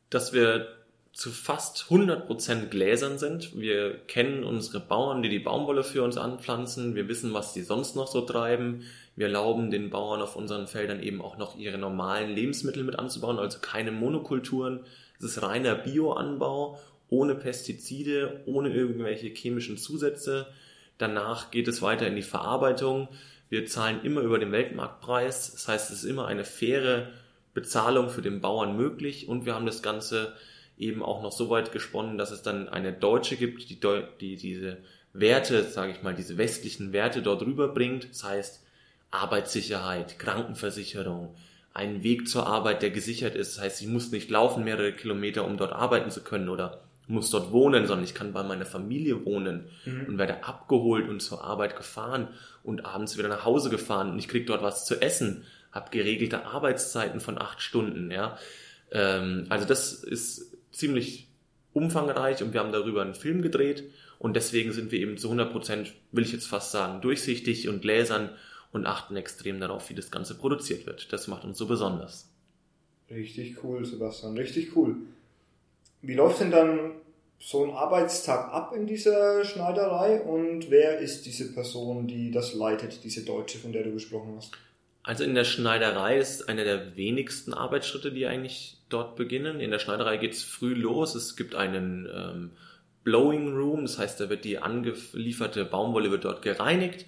Dass 0.09 0.33
wir 0.33 0.67
zu 1.13 1.31
fast 1.31 1.87
100% 1.91 2.67
Gläsern 2.67 3.19
sind. 3.19 3.59
Wir 3.59 3.99
kennen 4.07 4.45
unsere 4.45 4.79
Bauern, 4.79 5.21
die 5.21 5.29
die 5.29 5.41
Baumwolle 5.41 5.83
für 5.83 6.05
uns 6.05 6.17
anpflanzen. 6.17 6.95
Wir 6.95 7.09
wissen, 7.09 7.35
was 7.35 7.53
sie 7.53 7.63
sonst 7.63 7.97
noch 7.97 8.07
so 8.07 8.21
treiben. 8.21 8.85
Wir 9.17 9.27
erlauben 9.27 9.73
den 9.73 9.91
Bauern 9.91 10.23
auf 10.23 10.37
unseren 10.37 10.69
Feldern 10.69 11.03
eben 11.03 11.21
auch 11.21 11.37
noch 11.37 11.59
ihre 11.59 11.77
normalen 11.77 12.31
Lebensmittel 12.31 12.85
mit 12.85 13.01
anzubauen, 13.01 13.41
also 13.41 13.59
keine 13.59 13.91
Monokulturen, 13.91 14.85
es 15.19 15.25
ist 15.25 15.43
reiner 15.43 15.75
Bioanbau, 15.75 16.79
ohne 17.09 17.35
Pestizide, 17.35 18.43
ohne 18.47 18.71
irgendwelche 18.71 19.29
chemischen 19.29 19.79
Zusätze. 19.79 20.47
Danach 20.99 21.51
geht 21.51 21.69
es 21.69 21.83
weiter 21.83 22.07
in 22.07 22.17
die 22.17 22.23
Verarbeitung. 22.23 23.09
Wir 23.49 23.67
zahlen 23.67 24.03
immer 24.03 24.21
über 24.21 24.39
den 24.39 24.53
Weltmarktpreis. 24.53 25.53
Das 25.53 25.69
heißt, 25.69 25.91
es 25.91 26.05
ist 26.05 26.11
immer 26.11 26.27
eine 26.27 26.45
faire 26.45 27.09
Bezahlung 27.55 28.11
für 28.11 28.23
den 28.23 28.41
Bauern 28.41 28.77
möglich 28.77 29.29
und 29.29 29.47
wir 29.47 29.55
haben 29.55 29.67
das 29.67 29.83
Ganze 29.83 30.35
eben 30.77 31.03
auch 31.03 31.23
noch 31.23 31.33
so 31.33 31.51
weit 31.51 31.73
gesponnen, 31.73 32.19
dass 32.19 32.31
es 32.31 32.43
dann 32.43 32.69
eine 32.69 32.93
Deutsche 32.93 33.37
gibt, 33.37 33.69
die, 33.69 33.81
die 34.21 34.37
diese 34.37 34.77
Werte, 35.13 35.65
sage 35.65 35.93
ich 35.93 36.03
mal, 36.03 36.15
diese 36.15 36.39
westlichen 36.39 36.93
Werte 36.93 37.23
dort 37.23 37.43
rüberbringt. 37.43 38.11
Das 38.11 38.23
heißt 38.23 38.65
Arbeitssicherheit, 39.11 40.19
Krankenversicherung, 40.19 41.35
einen 41.79 42.03
Weg 42.03 42.29
zur 42.29 42.47
Arbeit, 42.47 42.83
der 42.83 42.91
gesichert 42.91 43.35
ist. 43.35 43.57
Das 43.57 43.65
heißt, 43.65 43.81
ich 43.81 43.87
muss 43.87 44.11
nicht 44.11 44.31
laufen 44.31 44.65
mehrere 44.65 44.93
Kilometer, 44.93 45.45
um 45.45 45.57
dort 45.57 45.73
arbeiten 45.73 46.11
zu 46.11 46.23
können 46.23 46.49
oder 46.49 46.81
muss 47.07 47.31
dort 47.31 47.53
wohnen, 47.53 47.87
sondern 47.87 48.05
ich 48.05 48.15
kann 48.15 48.33
bei 48.33 48.43
meiner 48.43 48.67
Familie 48.67 49.25
wohnen 49.25 49.65
mhm. 49.87 50.07
und 50.07 50.19
werde 50.19 50.45
abgeholt 50.45 51.09
und 51.09 51.21
zur 51.21 51.43
Arbeit 51.43 51.77
gefahren 51.77 52.29
und 52.63 52.85
abends 52.85 53.17
wieder 53.17 53.29
nach 53.29 53.45
Hause 53.45 53.71
gefahren 53.71 54.11
und 54.11 54.19
ich 54.19 54.29
krieg 54.29 54.47
dort 54.47 54.63
was 54.63 54.85
zu 54.85 55.01
essen, 55.01 55.45
habe 55.73 55.91
geregelte 55.91 56.45
Arbeitszeiten 56.45 57.21
von 57.21 57.41
acht 57.41 57.63
Stunden. 57.63 58.11
Ja, 58.11 58.37
ähm, 58.93 59.47
also 59.49 59.67
das 59.67 59.95
ist 59.95 60.57
ziemlich 60.71 61.29
umfangreich 61.73 62.43
und 62.43 62.53
wir 62.53 62.61
haben 62.61 62.73
darüber 62.73 63.03
einen 63.03 63.15
Film 63.15 63.41
gedreht 63.41 63.85
und 64.19 64.37
deswegen 64.37 64.73
sind 64.73 64.93
wir 64.93 64.99
eben 64.99 65.17
zu 65.17 65.29
100 65.29 65.51
Prozent, 65.51 65.95
will 66.13 66.25
ich 66.25 66.33
jetzt 66.33 66.47
fast 66.47 66.73
sagen, 66.73 67.01
durchsichtig 67.01 67.69
und 67.69 67.81
gläsern 67.81 68.31
und 68.73 68.87
achten 68.87 69.17
extrem 69.17 69.61
darauf, 69.61 69.89
wie 69.91 69.95
das 69.95 70.11
Ganze 70.11 70.37
produziert 70.37 70.87
wird. 70.87 71.13
Das 71.13 71.29
macht 71.29 71.45
uns 71.45 71.59
so 71.59 71.67
besonders. 71.67 72.29
Richtig 73.11 73.63
cool, 73.65 73.85
Sebastian, 73.85 74.37
richtig 74.37 74.77
cool. 74.77 74.97
Wie 76.03 76.15
läuft 76.15 76.41
denn 76.41 76.51
dann 76.51 76.93
so 77.39 77.65
ein 77.65 77.71
Arbeitstag 77.71 78.53
ab 78.53 78.73
in 78.75 78.87
dieser 78.87 79.45
Schneiderei 79.45 80.21
und 80.21 80.71
wer 80.71 80.99
ist 80.99 81.25
diese 81.25 81.53
Person, 81.53 82.07
die 82.07 82.31
das 82.31 82.55
leitet, 82.55 83.05
diese 83.05 83.25
Deutsche, 83.25 83.59
von 83.59 83.73
der 83.73 83.85
du 83.85 83.93
gesprochen 83.93 84.35
hast? 84.37 84.53
Also 85.03 85.25
in 85.25 85.35
der 85.35 85.45
Schneiderei 85.45 86.19
ist 86.19 86.49
einer 86.49 86.65
der 86.65 86.97
wenigsten 86.97 87.55
Arbeitsschritte, 87.55 88.13
die 88.13 88.27
eigentlich 88.27 88.77
dort 88.91 89.17
beginnen. 89.17 89.61
In 89.61 89.71
der 89.71 89.79
Schneiderei 89.79 90.19
geht 90.19 90.35
es 90.35 90.43
früh 90.43 90.75
los. 90.75 91.15
Es 91.15 91.35
gibt 91.37 91.55
einen 91.55 92.07
ähm, 92.15 92.51
Blowing 93.05 93.57
Room, 93.57 93.83
das 93.83 93.99
heißt, 93.99 94.21
da 94.21 94.29
wird 94.29 94.45
die 94.45 94.59
angelieferte 94.59 95.65
Baumwolle 95.65 96.11
wird 96.11 96.27
dort 96.27 96.43
gereinigt 96.43 97.07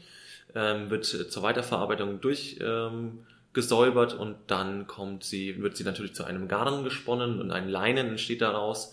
ähm, 0.54 0.90
wird 0.90 1.04
zur 1.04 1.42
Weiterverarbeitung 1.42 2.20
durchgesäubert 2.20 4.12
ähm, 4.14 4.20
und 4.20 4.36
dann 4.46 4.86
kommt 4.86 5.24
sie, 5.24 5.62
wird 5.62 5.76
sie 5.76 5.84
natürlich 5.84 6.14
zu 6.14 6.24
einem 6.24 6.48
Garn 6.48 6.84
gesponnen 6.84 7.40
und 7.40 7.50
ein 7.50 7.68
Leinen 7.68 8.08
entsteht 8.08 8.42
daraus 8.42 8.92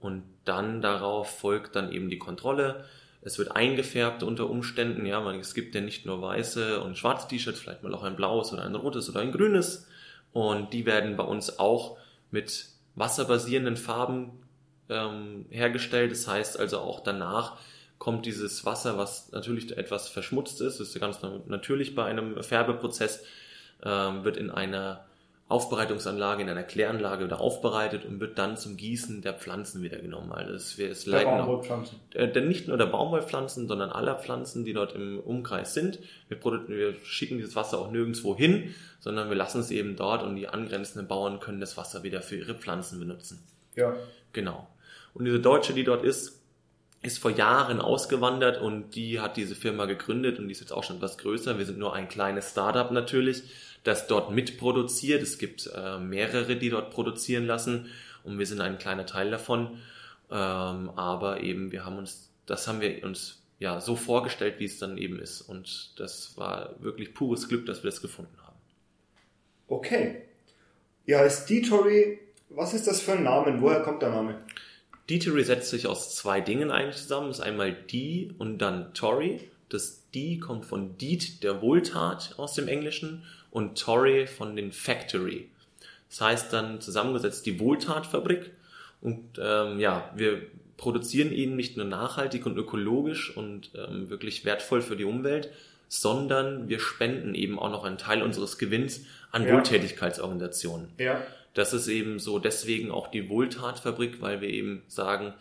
und 0.00 0.22
dann 0.44 0.80
darauf 0.80 1.38
folgt 1.38 1.76
dann 1.76 1.92
eben 1.92 2.10
die 2.10 2.18
Kontrolle. 2.18 2.84
Es 3.20 3.38
wird 3.38 3.54
eingefärbt 3.56 4.22
unter 4.22 4.48
Umständen, 4.48 5.04
ja, 5.04 5.20
man, 5.20 5.40
es 5.40 5.54
gibt 5.54 5.74
ja 5.74 5.80
nicht 5.80 6.06
nur 6.06 6.22
weiße 6.22 6.80
und 6.80 6.96
schwarze 6.96 7.28
T-Shirts, 7.28 7.60
vielleicht 7.60 7.82
mal 7.82 7.94
auch 7.94 8.04
ein 8.04 8.16
blaues 8.16 8.52
oder 8.52 8.64
ein 8.64 8.74
rotes 8.74 9.10
oder 9.10 9.20
ein 9.20 9.32
grünes 9.32 9.86
und 10.32 10.72
die 10.72 10.86
werden 10.86 11.16
bei 11.16 11.24
uns 11.24 11.58
auch 11.58 11.98
mit 12.30 12.66
wasserbasierenden 12.94 13.76
Farben 13.76 14.30
ähm, 14.88 15.46
hergestellt. 15.50 16.12
Das 16.12 16.26
heißt 16.26 16.58
also 16.58 16.78
auch 16.78 17.00
danach 17.00 17.58
kommt 17.98 18.26
dieses 18.26 18.64
Wasser, 18.64 18.96
was 18.96 19.32
natürlich 19.32 19.76
etwas 19.76 20.08
verschmutzt 20.08 20.60
ist, 20.60 20.80
das 20.80 20.88
ist 20.88 21.00
ganz 21.00 21.18
natürlich 21.46 21.94
bei 21.94 22.04
einem 22.04 22.42
Färbeprozess, 22.42 23.24
ähm, 23.82 24.24
wird 24.24 24.36
in 24.36 24.50
einer 24.50 25.04
Aufbereitungsanlage, 25.48 26.42
in 26.42 26.48
einer 26.50 26.62
Kläranlage 26.62 27.24
wieder 27.24 27.40
aufbereitet 27.40 28.04
und 28.04 28.20
wird 28.20 28.38
dann 28.38 28.58
zum 28.58 28.76
Gießen 28.76 29.22
der 29.22 29.32
Pflanzen 29.32 29.82
wieder 29.82 29.98
genommen. 29.98 30.30
Also 30.30 30.52
es, 30.52 30.78
es 30.78 31.04
Der 31.04 31.24
Baumwollpflanzen. 31.24 31.98
äh, 32.12 32.30
denn 32.30 32.48
nicht 32.48 32.68
nur 32.68 32.76
der 32.76 32.86
Baumwollpflanzen, 32.86 33.66
sondern 33.66 33.88
aller 33.88 34.16
Pflanzen, 34.16 34.66
die 34.66 34.74
dort 34.74 34.94
im 34.94 35.18
Umkreis 35.18 35.72
sind. 35.72 36.00
Wir, 36.28 36.38
wir 36.68 36.94
schicken 37.02 37.38
dieses 37.38 37.56
Wasser 37.56 37.78
auch 37.78 37.90
nirgendwo 37.90 38.36
hin, 38.36 38.74
sondern 39.00 39.30
wir 39.30 39.36
lassen 39.36 39.60
es 39.60 39.70
eben 39.70 39.96
dort 39.96 40.22
und 40.22 40.36
die 40.36 40.48
angrenzenden 40.48 41.08
Bauern 41.08 41.40
können 41.40 41.60
das 41.60 41.78
Wasser 41.78 42.02
wieder 42.02 42.20
für 42.20 42.36
ihre 42.36 42.54
Pflanzen 42.54 42.98
benutzen. 42.98 43.42
Ja. 43.74 43.96
Genau. 44.34 44.68
Und 45.14 45.24
diese 45.24 45.40
Deutsche, 45.40 45.72
die 45.72 45.84
dort 45.84 46.04
ist, 46.04 46.37
ist 47.02 47.18
vor 47.18 47.30
Jahren 47.30 47.80
ausgewandert 47.80 48.60
und 48.60 48.94
die 48.94 49.20
hat 49.20 49.36
diese 49.36 49.54
Firma 49.54 49.84
gegründet 49.84 50.38
und 50.38 50.48
die 50.48 50.52
ist 50.52 50.60
jetzt 50.60 50.72
auch 50.72 50.82
schon 50.82 50.96
etwas 50.96 51.18
größer. 51.18 51.58
Wir 51.58 51.66
sind 51.66 51.78
nur 51.78 51.94
ein 51.94 52.08
kleines 52.08 52.50
Startup 52.50 52.90
natürlich, 52.90 53.42
das 53.84 54.06
dort 54.08 54.32
mitproduziert. 54.32 55.22
Es 55.22 55.38
gibt 55.38 55.70
äh, 55.74 55.98
mehrere, 55.98 56.56
die 56.56 56.70
dort 56.70 56.90
produzieren 56.90 57.46
lassen 57.46 57.86
und 58.24 58.38
wir 58.38 58.46
sind 58.46 58.60
ein 58.60 58.78
kleiner 58.78 59.06
Teil 59.06 59.30
davon. 59.30 59.78
Ähm, 60.30 60.90
aber 60.96 61.40
eben, 61.40 61.72
wir 61.72 61.84
haben 61.84 61.98
uns, 61.98 62.30
das 62.46 62.66
haben 62.66 62.80
wir 62.80 63.04
uns 63.04 63.42
ja 63.58 63.80
so 63.80 63.96
vorgestellt, 63.96 64.56
wie 64.58 64.64
es 64.64 64.78
dann 64.78 64.98
eben 64.98 65.18
ist. 65.18 65.40
Und 65.40 65.98
das 65.98 66.36
war 66.36 66.74
wirklich 66.80 67.14
pures 67.14 67.48
Glück, 67.48 67.66
dass 67.66 67.82
wir 67.82 67.90
das 67.90 68.02
gefunden 68.02 68.36
haben. 68.42 68.56
Okay. 69.68 70.22
Ihr 71.06 71.18
heißt 71.18 71.48
Detory. 71.48 72.18
Was 72.50 72.74
ist 72.74 72.86
das 72.86 73.00
für 73.00 73.12
ein 73.12 73.24
Name? 73.24 73.60
Woher 73.60 73.80
kommt 73.80 74.02
der 74.02 74.10
Name? 74.10 74.38
Detory 75.10 75.44
setzt 75.44 75.70
sich 75.70 75.86
aus 75.86 76.14
zwei 76.14 76.40
Dingen 76.40 76.70
eigentlich 76.70 76.96
zusammen. 76.96 77.28
Das 77.28 77.38
ist 77.38 77.44
einmal 77.44 77.72
die 77.72 78.32
und 78.38 78.58
dann 78.58 78.92
Tory. 78.94 79.48
Das 79.68 80.02
die 80.14 80.38
kommt 80.38 80.64
von 80.64 80.96
Deed, 80.98 81.42
der 81.42 81.60
Wohltat 81.60 82.34
aus 82.38 82.54
dem 82.54 82.68
Englischen, 82.68 83.24
und 83.50 83.78
Tory 83.78 84.26
von 84.26 84.56
den 84.56 84.72
Factory. 84.72 85.48
Das 86.10 86.20
heißt 86.20 86.52
dann 86.52 86.80
zusammengesetzt 86.80 87.46
die 87.46 87.58
Wohltatfabrik. 87.60 88.50
Und 89.00 89.38
ähm, 89.40 89.78
ja, 89.78 90.10
wir 90.14 90.42
produzieren 90.76 91.32
ihn 91.32 91.56
nicht 91.56 91.76
nur 91.76 91.86
nachhaltig 91.86 92.46
und 92.46 92.56
ökologisch 92.56 93.36
und 93.36 93.70
ähm, 93.74 94.10
wirklich 94.10 94.44
wertvoll 94.44 94.82
für 94.82 94.96
die 94.96 95.04
Umwelt, 95.04 95.50
sondern 95.88 96.68
wir 96.68 96.80
spenden 96.80 97.34
eben 97.34 97.58
auch 97.58 97.70
noch 97.70 97.84
einen 97.84 97.98
Teil 97.98 98.22
unseres 98.22 98.58
Gewinns 98.58 99.02
an 99.32 99.46
Ja. 99.46 99.54
Wohltätigkeitsorganisationen. 99.54 100.88
Ja. 100.98 101.22
Das 101.58 101.72
ist 101.72 101.88
eben 101.88 102.20
so 102.20 102.38
deswegen 102.38 102.92
auch 102.92 103.08
die 103.08 103.28
Wohltatfabrik, 103.28 104.22
weil 104.22 104.40
wir 104.40 104.48
eben 104.48 104.82
sagen, 104.86 105.34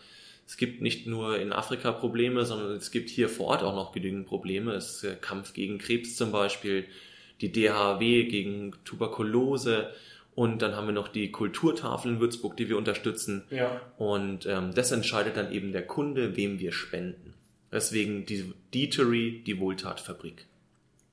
es 0.48 0.58
gibt 0.58 0.82
nicht 0.82 1.06
nur 1.06 1.38
in 1.40 1.54
Afrika 1.54 1.92
Probleme, 1.92 2.44
sondern 2.44 2.72
es 2.72 2.90
gibt 2.90 3.12
hier 3.12 3.30
vor 3.30 3.46
Ort 3.48 3.62
auch 3.62 3.76
noch 3.76 3.92
genügend 3.92 4.26
Probleme. 4.26 4.74
Es 4.74 4.96
ist 4.96 5.04
der 5.04 5.16
Kampf 5.16 5.54
gegen 5.54 5.78
Krebs 5.78 6.16
zum 6.16 6.32
Beispiel, 6.32 6.86
die 7.40 7.52
DHW 7.52 8.24
gegen 8.24 8.74
Tuberkulose 8.84 9.92
und 10.34 10.64
dann 10.64 10.76
haben 10.76 10.88
wir 10.88 10.94
noch 10.94 11.08
die 11.08 11.30
Kulturtafel 11.30 12.14
in 12.14 12.20
Würzburg, 12.20 12.58
die 12.58 12.68
wir 12.68 12.80
unterstützen. 12.80 13.44
Ja. 13.52 13.80
Und 14.00 14.48
ähm, 14.48 14.74
das 14.74 14.92
entscheidet 14.92 15.38
dann 15.38 15.52
eben 15.52 15.72
der 15.72 15.86
Kunde, 15.86 16.36
wem 16.36 16.60
wir 16.60 16.72
spenden. 16.72 17.36
Deswegen 17.72 18.26
die 18.26 18.54
Deetery, 18.74 19.44
die 19.46 19.60
Wohltatfabrik. 19.60 20.48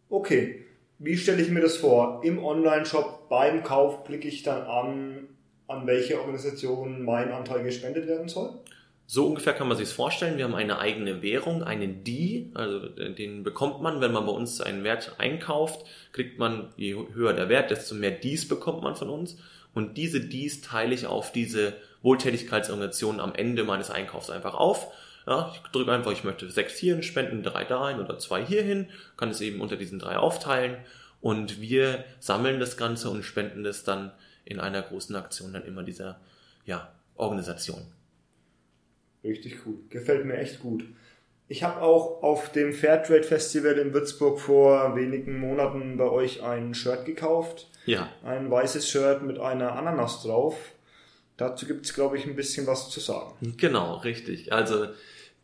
Okay. 0.09 0.65
Wie 0.99 1.17
stelle 1.17 1.43
ich 1.43 1.51
mir 1.51 1.61
das 1.61 1.77
vor? 1.77 2.21
Im 2.25 2.43
Online-Shop 2.43 3.29
beim 3.29 3.63
Kauf 3.63 4.05
klicke 4.05 4.29
ich 4.29 4.43
dann 4.43 4.63
an, 4.63 5.29
an 5.67 5.87
welche 5.87 6.21
Organisation 6.21 7.05
mein 7.05 7.33
Anteil 7.33 7.65
gespendet 7.65 8.07
werden 8.07 8.29
soll? 8.29 8.61
So 9.07 9.27
ungefähr 9.27 9.53
kann 9.53 9.69
man 9.69 9.77
sich 9.77 9.89
vorstellen. 9.89 10.39
Wir 10.39 10.45
haben 10.45 10.55
eine 10.55 10.79
eigene 10.79 11.21
Währung, 11.21 11.63
einen 11.63 12.05
D, 12.05 12.51
also 12.55 12.87
äh, 12.97 13.13
den 13.13 13.43
bekommt 13.43 13.83
man, 13.83 14.01
wenn 14.01 14.13
man 14.13 14.25
bei 14.25 14.33
uns 14.33 14.61
einen 14.61 14.83
Wert 14.83 15.17
einkauft, 15.19 15.85
kriegt 16.13 16.39
man, 16.39 16.71
je 16.77 16.97
höher 17.13 17.35
der 17.35 17.49
Wert, 17.49 17.71
desto 17.71 17.95
mehr 17.95 18.13
Ds 18.13 18.49
bekommt 18.49 18.83
man 18.83 18.97
von 18.97 19.11
uns. 19.11 19.37
Und 19.75 19.99
diese 19.99 20.21
Ds 20.21 20.63
teile 20.63 20.95
ich 20.95 21.07
auf 21.07 21.33
diese 21.33 21.75
Wohltätigkeitsorganisation 22.03 23.21
am 23.21 23.35
Ende 23.35 23.65
meines 23.65 23.91
Einkaufs 23.91 24.31
einfach 24.31 24.55
auf. 24.55 24.91
Ja, 25.27 25.53
ich 25.55 25.61
drücke 25.71 25.93
einfach, 25.93 26.13
ich 26.13 26.25
möchte 26.25 26.51
sechs 26.51 26.77
hierhin 26.77 27.03
spenden, 27.03 27.43
drei 27.43 27.65
dahin 27.65 28.01
oder 28.01 28.19
zwei 28.19 28.45
hierhin, 28.45 28.89
kann 29.17 29.31
es 29.31 29.41
eben 29.41 29.61
unter 29.61 29.77
diesen 29.77 29.99
drei 29.99 30.17
aufteilen 30.17 30.77
und 31.21 31.61
wir 31.61 32.05
sammeln 32.21 32.61
das 32.61 32.77
Ganze 32.77 33.09
und 33.09 33.23
spenden 33.23 33.65
das 33.65 33.85
dann 33.85 34.13
in 34.45 34.61
einer 34.61 34.83
großen 34.83 35.17
Aktion 35.17 35.55
dann 35.55 35.65
immer 35.65 35.83
dieser 35.83 36.21
ja, 36.67 36.93
Organisation. 37.15 37.81
Richtig 39.23 39.61
cool. 39.65 39.77
Gefällt 39.89 40.27
mir 40.27 40.37
echt 40.37 40.61
gut. 40.61 40.85
Ich 41.49 41.63
habe 41.63 41.81
auch 41.81 42.23
auf 42.23 42.53
dem 42.53 42.73
Fairtrade 42.73 43.23
Festival 43.23 43.79
in 43.79 43.93
Würzburg 43.93 44.41
vor 44.41 44.97
wenigen 44.97 45.39
Monaten 45.39 45.97
bei 45.97 46.05
euch 46.05 46.43
ein 46.43 46.75
Shirt 46.75 47.05
gekauft. 47.05 47.69
Ja, 47.87 48.11
Ein 48.23 48.51
weißes 48.51 48.89
Shirt 48.89 49.23
mit 49.23 49.39
einer 49.39 49.77
Ananas 49.77 50.23
drauf. 50.23 50.57
Dazu 51.37 51.67
gibt's 51.67 51.95
glaube 51.95 52.17
ich, 52.17 52.27
ein 52.27 52.37
bisschen 52.37 52.67
was 52.67 52.91
zu 52.91 53.01
sagen. 53.01 53.55
Genau, 53.57 53.97
richtig. 53.97 54.53
Also 54.53 54.89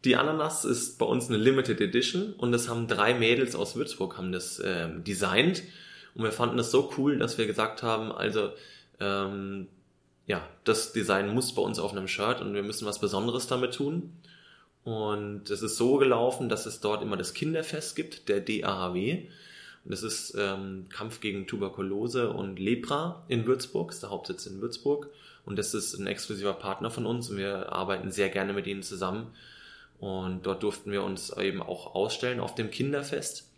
die 0.05 0.17
Ananas 0.17 0.65
ist 0.65 0.99
bei 0.99 1.07
uns 1.07 1.29
eine 1.29 1.39
Limited 1.39 1.81
Edition 1.81 2.33
und 2.35 2.53
das 2.53 2.69
haben 2.69 2.87
drei 2.87 3.15
Mädels 3.15 3.55
aus 3.55 3.77
Würzburg 3.77 4.17
haben 4.17 4.33
das 4.33 4.61
ähm, 4.65 5.05
designt 5.05 5.63
und 6.15 6.25
wir 6.25 6.33
fanden 6.33 6.57
das 6.57 6.71
so 6.71 6.93
cool, 6.97 7.19
dass 7.19 7.39
wir 7.39 7.47
gesagt 7.47 7.83
haben, 7.83 8.11
also 8.13 8.53
ähm, 8.99 9.69
ja, 10.27 10.47
das 10.65 10.93
Design 10.93 11.35
muss 11.35 11.55
bei 11.55 11.63
uns 11.63 11.79
auf 11.79 11.93
einem 11.93 12.09
Shirt 12.09 12.41
und 12.41 12.55
wir 12.55 12.63
müssen 12.63 12.87
was 12.87 13.01
Besonderes 13.01 13.47
damit 13.47 13.75
tun. 13.75 14.13
Und 14.85 15.51
es 15.51 15.63
ist 15.63 15.77
so 15.77 15.97
gelaufen, 15.97 16.49
dass 16.49 16.67
es 16.67 16.81
dort 16.81 17.03
immer 17.03 17.17
das 17.17 17.35
Kinderfest 17.35 17.97
gibt, 17.97 18.29
der 18.29 18.41
DAHW. 18.41 19.27
Und 19.85 19.91
das 19.91 20.03
ist 20.03 20.35
ähm, 20.39 20.87
Kampf 20.89 21.21
gegen 21.21 21.47
Tuberkulose 21.47 22.31
und 22.31 22.59
Lepra 22.59 23.25
in 23.29 23.47
Würzburg, 23.47 23.91
ist 23.91 24.03
der 24.03 24.11
Hauptsitz 24.11 24.47
in 24.47 24.61
Würzburg. 24.61 25.09
Und 25.45 25.59
das 25.59 25.75
ist 25.75 25.99
ein 25.99 26.07
exklusiver 26.07 26.53
Partner 26.53 26.91
von 26.91 27.07
uns 27.07 27.31
und 27.31 27.37
wir 27.39 27.73
arbeiten 27.73 28.11
sehr 28.11 28.29
gerne 28.29 28.53
mit 28.53 28.67
ihnen 28.67 28.83
zusammen. 28.83 29.29
Und 30.01 30.47
dort 30.47 30.63
durften 30.63 30.91
wir 30.91 31.03
uns 31.03 31.31
eben 31.37 31.63
auch 31.63 31.95
ausstellen 31.95 32.41
auf 32.41 32.55
dem 32.55 32.71
Kinderfest. 32.71 33.51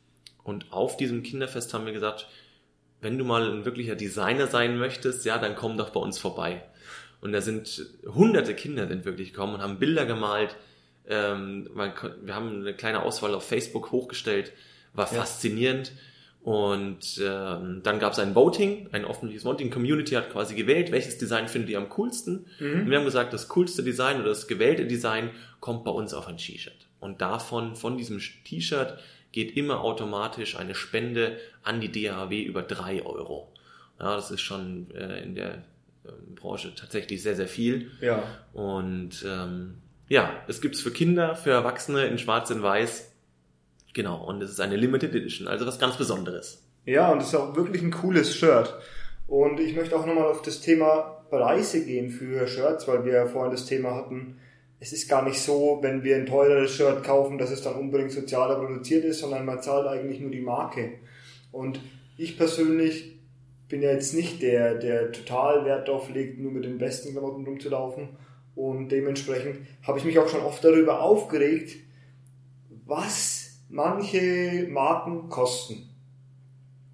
Und 0.42 0.72
auf 0.72 0.96
diesem 0.96 1.22
Kinderfest 1.22 1.72
haben 1.72 1.86
wir 1.86 1.92
gesagt, 1.92 2.26
wenn 3.00 3.16
du 3.16 3.24
mal 3.24 3.48
ein 3.48 3.64
wirklicher 3.64 3.94
Designer 3.94 4.48
sein 4.48 4.76
möchtest, 4.76 5.24
ja, 5.24 5.38
dann 5.38 5.54
komm 5.54 5.78
doch 5.78 5.90
bei 5.90 6.00
uns 6.00 6.18
vorbei. 6.18 6.62
Und 7.20 7.32
da 7.32 7.40
sind 7.40 7.86
hunderte 8.04 8.54
Kinder 8.54 8.88
sind 8.88 9.04
wirklich 9.04 9.32
gekommen 9.32 9.54
und 9.54 9.62
haben 9.62 9.78
Bilder 9.78 10.04
gemalt. 10.04 10.56
Ähm, 11.06 11.70
man, 11.74 11.92
wir 12.22 12.34
haben 12.34 12.60
eine 12.60 12.74
kleine 12.74 13.02
Auswahl 13.02 13.34
auf 13.34 13.46
Facebook 13.46 13.92
hochgestellt, 13.92 14.52
war 14.94 15.06
Ja. 15.12 15.20
faszinierend. 15.20 15.92
Und 16.42 17.20
ähm, 17.24 17.82
dann 17.84 18.00
gab 18.00 18.14
es 18.14 18.18
ein 18.18 18.34
Voting, 18.34 18.88
ein 18.90 19.04
öffentliches 19.04 19.44
Voting. 19.44 19.70
Community 19.70 20.14
hat 20.14 20.30
quasi 20.30 20.56
gewählt, 20.56 20.90
welches 20.90 21.16
Design 21.18 21.46
findet 21.46 21.70
ihr 21.70 21.78
am 21.78 21.88
coolsten. 21.90 22.46
Und 22.58 22.90
wir 22.90 22.98
haben 22.98 23.04
gesagt, 23.04 23.32
das 23.32 23.48
coolste 23.48 23.84
Design 23.84 24.20
oder 24.20 24.30
das 24.30 24.48
gewählte 24.48 24.86
Design 24.86 25.30
kommt 25.60 25.84
bei 25.84 25.92
uns 25.92 26.14
auf 26.14 26.26
ein 26.26 26.38
T-Shirt. 26.38 26.88
Und 26.98 27.20
davon, 27.20 27.76
von 27.76 27.96
diesem 27.96 28.20
T-Shirt, 28.44 28.98
geht 29.30 29.56
immer 29.56 29.82
automatisch 29.82 30.56
eine 30.56 30.74
Spende 30.74 31.38
an 31.62 31.80
die 31.80 31.90
DHW 31.90 32.42
über 32.42 32.62
drei 32.62 33.04
Euro. 33.04 33.52
Ja, 33.98 34.16
das 34.16 34.30
ist 34.30 34.40
schon 34.40 34.90
äh, 34.94 35.22
in 35.22 35.34
der 35.34 35.64
ähm, 36.04 36.34
Branche 36.34 36.74
tatsächlich 36.74 37.22
sehr, 37.22 37.36
sehr 37.36 37.48
viel. 37.48 37.90
Ja. 38.00 38.22
Und 38.52 39.24
ähm, 39.26 39.74
ja, 40.08 40.42
es 40.48 40.60
gibt's 40.60 40.80
für 40.80 40.90
Kinder, 40.90 41.36
für 41.36 41.50
Erwachsene 41.50 42.06
in 42.06 42.18
Schwarz 42.18 42.50
und 42.50 42.62
Weiß. 42.62 43.11
Genau, 43.92 44.24
und 44.24 44.42
es 44.42 44.50
ist 44.50 44.60
eine 44.60 44.76
Limited 44.76 45.14
Edition, 45.14 45.48
also 45.48 45.66
was 45.66 45.78
ganz 45.78 45.96
Besonderes. 45.96 46.64
Ja, 46.84 47.12
und 47.12 47.20
es 47.20 47.28
ist 47.28 47.34
auch 47.34 47.54
wirklich 47.54 47.82
ein 47.82 47.90
cooles 47.90 48.34
Shirt. 48.34 48.74
Und 49.26 49.60
ich 49.60 49.74
möchte 49.76 49.96
auch 49.96 50.06
nochmal 50.06 50.26
auf 50.26 50.42
das 50.42 50.60
Thema 50.60 51.24
Preise 51.30 51.84
gehen 51.84 52.10
für 52.10 52.46
Shirts, 52.46 52.86
weil 52.88 53.04
wir 53.04 53.12
ja 53.12 53.26
vorhin 53.26 53.52
das 53.52 53.66
Thema 53.66 53.94
hatten. 53.94 54.38
Es 54.80 54.92
ist 54.92 55.08
gar 55.08 55.24
nicht 55.24 55.40
so, 55.40 55.78
wenn 55.80 56.02
wir 56.02 56.16
ein 56.16 56.26
teureres 56.26 56.72
Shirt 56.72 57.04
kaufen, 57.04 57.38
dass 57.38 57.50
es 57.50 57.62
dann 57.62 57.76
unbedingt 57.76 58.12
sozialer 58.12 58.56
produziert 58.56 59.04
ist, 59.04 59.20
sondern 59.20 59.46
man 59.46 59.62
zahlt 59.62 59.86
eigentlich 59.86 60.20
nur 60.20 60.30
die 60.30 60.40
Marke. 60.40 60.98
Und 61.52 61.80
ich 62.18 62.36
persönlich 62.36 63.18
bin 63.68 63.80
ja 63.80 63.92
jetzt 63.92 64.12
nicht 64.12 64.42
der, 64.42 64.74
der 64.74 65.12
total 65.12 65.64
Wert 65.64 65.88
darauf 65.88 66.10
legt, 66.10 66.38
nur 66.38 66.52
mit 66.52 66.64
den 66.64 66.78
besten 66.78 67.12
Klamotten 67.12 67.44
rumzulaufen. 67.44 68.10
Und 68.54 68.90
dementsprechend 68.90 69.66
habe 69.82 69.98
ich 69.98 70.04
mich 70.04 70.18
auch 70.18 70.28
schon 70.28 70.42
oft 70.42 70.62
darüber 70.62 71.00
aufgeregt, 71.00 71.76
was 72.84 73.41
manche 73.72 74.68
Marken 74.70 75.28
kosten. 75.28 75.88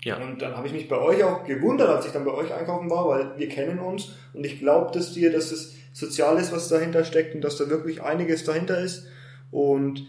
Ja, 0.02 0.16
Und 0.16 0.40
dann 0.40 0.56
habe 0.56 0.68
ich 0.68 0.72
mich 0.72 0.88
bei 0.88 0.98
euch 0.98 1.22
auch 1.24 1.44
gewundert, 1.44 1.88
als 1.88 2.06
ich 2.06 2.12
dann 2.12 2.24
bei 2.24 2.32
euch 2.32 2.54
einkaufen 2.54 2.88
war, 2.88 3.08
weil 3.08 3.36
wir 3.36 3.48
kennen 3.48 3.80
uns 3.80 4.10
und 4.32 4.46
ich 4.46 4.60
glaube 4.60 4.92
dass 4.92 5.12
dir, 5.12 5.32
dass 5.32 5.50
es 5.50 5.74
sozial 5.92 6.38
ist, 6.38 6.52
was 6.52 6.68
dahinter 6.68 7.04
steckt 7.04 7.34
und 7.34 7.40
dass 7.42 7.56
da 7.56 7.68
wirklich 7.68 8.02
einiges 8.02 8.44
dahinter 8.44 8.78
ist. 8.78 9.06
Und 9.50 10.06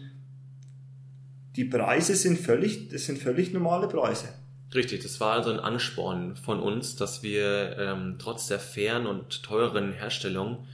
die 1.55 1.65
Preise 1.65 2.15
sind 2.15 2.39
völlig, 2.39 2.89
das 2.89 3.05
sind 3.05 3.17
völlig 3.17 3.51
normale 3.51 3.88
Preise. 3.88 4.29
richtig. 4.75 5.01
Das 5.01 5.19
war 5.19 5.33
also 5.33 5.49
ein 5.49 5.59
Ansporn 5.59 6.35
von 6.35 6.59
uns, 6.59 6.95
dass 6.95 7.23
wir 7.23 7.75
ähm, 7.79 8.17
trotz 8.19 8.47
der 8.47 8.59
fairen 8.59 9.07
und 9.07 9.41
teuren 9.41 9.93
Herstellung 9.93 10.67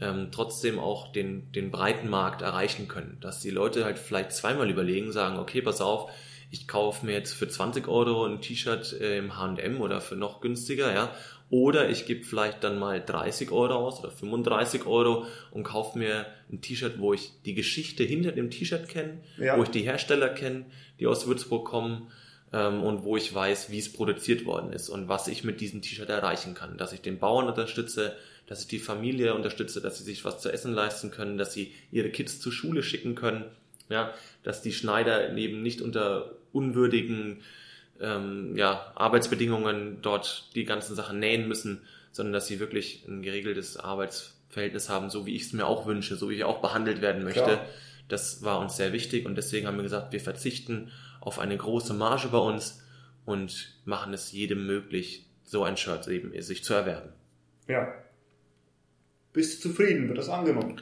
ähm, 0.00 0.28
trotzdem 0.30 0.78
auch 0.78 1.12
den, 1.12 1.50
den 1.52 1.70
breiten 1.70 2.08
Markt 2.08 2.42
erreichen 2.42 2.88
können. 2.88 3.18
Dass 3.20 3.40
die 3.40 3.50
Leute 3.50 3.84
halt 3.84 3.98
vielleicht 3.98 4.32
zweimal 4.32 4.70
überlegen, 4.70 5.12
sagen, 5.12 5.38
okay, 5.38 5.62
pass 5.62 5.80
auf, 5.80 6.10
ich 6.50 6.68
kaufe 6.68 7.04
mir 7.06 7.12
jetzt 7.12 7.32
für 7.32 7.48
20 7.48 7.88
Euro 7.88 8.24
ein 8.24 8.40
T-Shirt 8.40 8.92
äh, 9.00 9.18
im 9.18 9.36
H&M 9.36 9.80
oder 9.80 10.00
für 10.00 10.16
noch 10.16 10.40
günstiger, 10.40 10.92
ja. 10.94 11.10
Oder 11.48 11.88
ich 11.90 12.06
gebe 12.06 12.24
vielleicht 12.24 12.64
dann 12.64 12.78
mal 12.78 13.00
30 13.00 13.52
Euro 13.52 13.74
aus 13.74 14.00
oder 14.00 14.10
35 14.10 14.84
Euro 14.86 15.26
und 15.52 15.62
kaufe 15.62 15.96
mir 15.98 16.26
ein 16.50 16.60
T-Shirt, 16.60 16.98
wo 16.98 17.14
ich 17.14 17.30
die 17.44 17.54
Geschichte 17.54 18.02
hinter 18.02 18.32
dem 18.32 18.50
T-Shirt 18.50 18.88
kenne, 18.88 19.18
Ja. 19.38 19.56
wo 19.56 19.62
ich 19.62 19.68
die 19.70 19.82
Hersteller 19.82 20.28
kenne, 20.28 20.66
die 20.98 21.06
aus 21.06 21.26
Würzburg 21.26 21.64
kommen 21.64 22.08
ähm, 22.52 22.82
und 22.82 23.04
wo 23.04 23.16
ich 23.16 23.32
weiß, 23.32 23.70
wie 23.70 23.78
es 23.78 23.92
produziert 23.92 24.44
worden 24.44 24.72
ist 24.72 24.88
und 24.88 25.08
was 25.08 25.28
ich 25.28 25.44
mit 25.44 25.60
diesem 25.60 25.82
T-Shirt 25.82 26.08
erreichen 26.08 26.54
kann. 26.54 26.78
Dass 26.78 26.92
ich 26.92 27.00
den 27.00 27.18
Bauern 27.20 27.46
unterstütze, 27.46 28.16
dass 28.46 28.62
ich 28.62 28.68
die 28.68 28.78
Familie 28.78 29.34
unterstütze, 29.34 29.80
dass 29.80 29.98
sie 29.98 30.04
sich 30.04 30.24
was 30.24 30.40
zu 30.40 30.50
essen 30.50 30.72
leisten 30.72 31.10
können, 31.10 31.38
dass 31.38 31.52
sie 31.52 31.72
ihre 31.90 32.10
Kids 32.10 32.40
zur 32.40 32.52
Schule 32.52 32.82
schicken 32.82 33.14
können, 33.14 33.44
ja, 33.88 34.14
dass 34.42 34.62
die 34.62 34.72
Schneider 34.72 35.36
eben 35.36 35.62
nicht 35.62 35.80
unter 35.80 36.32
unwürdigen 36.52 37.42
ähm, 38.00 38.56
ja, 38.56 38.92
Arbeitsbedingungen 38.94 39.98
dort 40.02 40.50
die 40.54 40.64
ganzen 40.64 40.94
Sachen 40.94 41.18
nähen 41.18 41.48
müssen, 41.48 41.82
sondern 42.12 42.32
dass 42.32 42.46
sie 42.46 42.60
wirklich 42.60 43.04
ein 43.08 43.22
geregeltes 43.22 43.76
Arbeitsverhältnis 43.76 44.88
haben, 44.88 45.10
so 45.10 45.26
wie 45.26 45.34
ich 45.34 45.42
es 45.42 45.52
mir 45.52 45.66
auch 45.66 45.86
wünsche, 45.86 46.16
so 46.16 46.30
wie 46.30 46.34
ich 46.34 46.44
auch 46.44 46.60
behandelt 46.60 47.00
werden 47.00 47.24
möchte. 47.24 47.42
Klar. 47.42 47.66
Das 48.08 48.42
war 48.42 48.60
uns 48.60 48.76
sehr 48.76 48.92
wichtig 48.92 49.26
und 49.26 49.36
deswegen 49.36 49.66
haben 49.66 49.76
wir 49.76 49.82
gesagt, 49.82 50.12
wir 50.12 50.20
verzichten 50.20 50.92
auf 51.20 51.40
eine 51.40 51.56
große 51.56 51.92
Marge 51.92 52.28
bei 52.28 52.38
uns 52.38 52.80
und 53.24 53.74
machen 53.84 54.14
es 54.14 54.30
jedem 54.30 54.64
möglich, 54.66 55.26
so 55.42 55.64
ein 55.64 55.76
Shirt 55.76 56.06
eben 56.06 56.40
sich 56.40 56.62
zu 56.62 56.74
erwerben. 56.74 57.10
Ja. 57.66 57.92
Bist 59.36 59.62
du 59.62 59.68
zufrieden? 59.68 60.08
Wird 60.08 60.16
das 60.16 60.30
angenommen? 60.30 60.80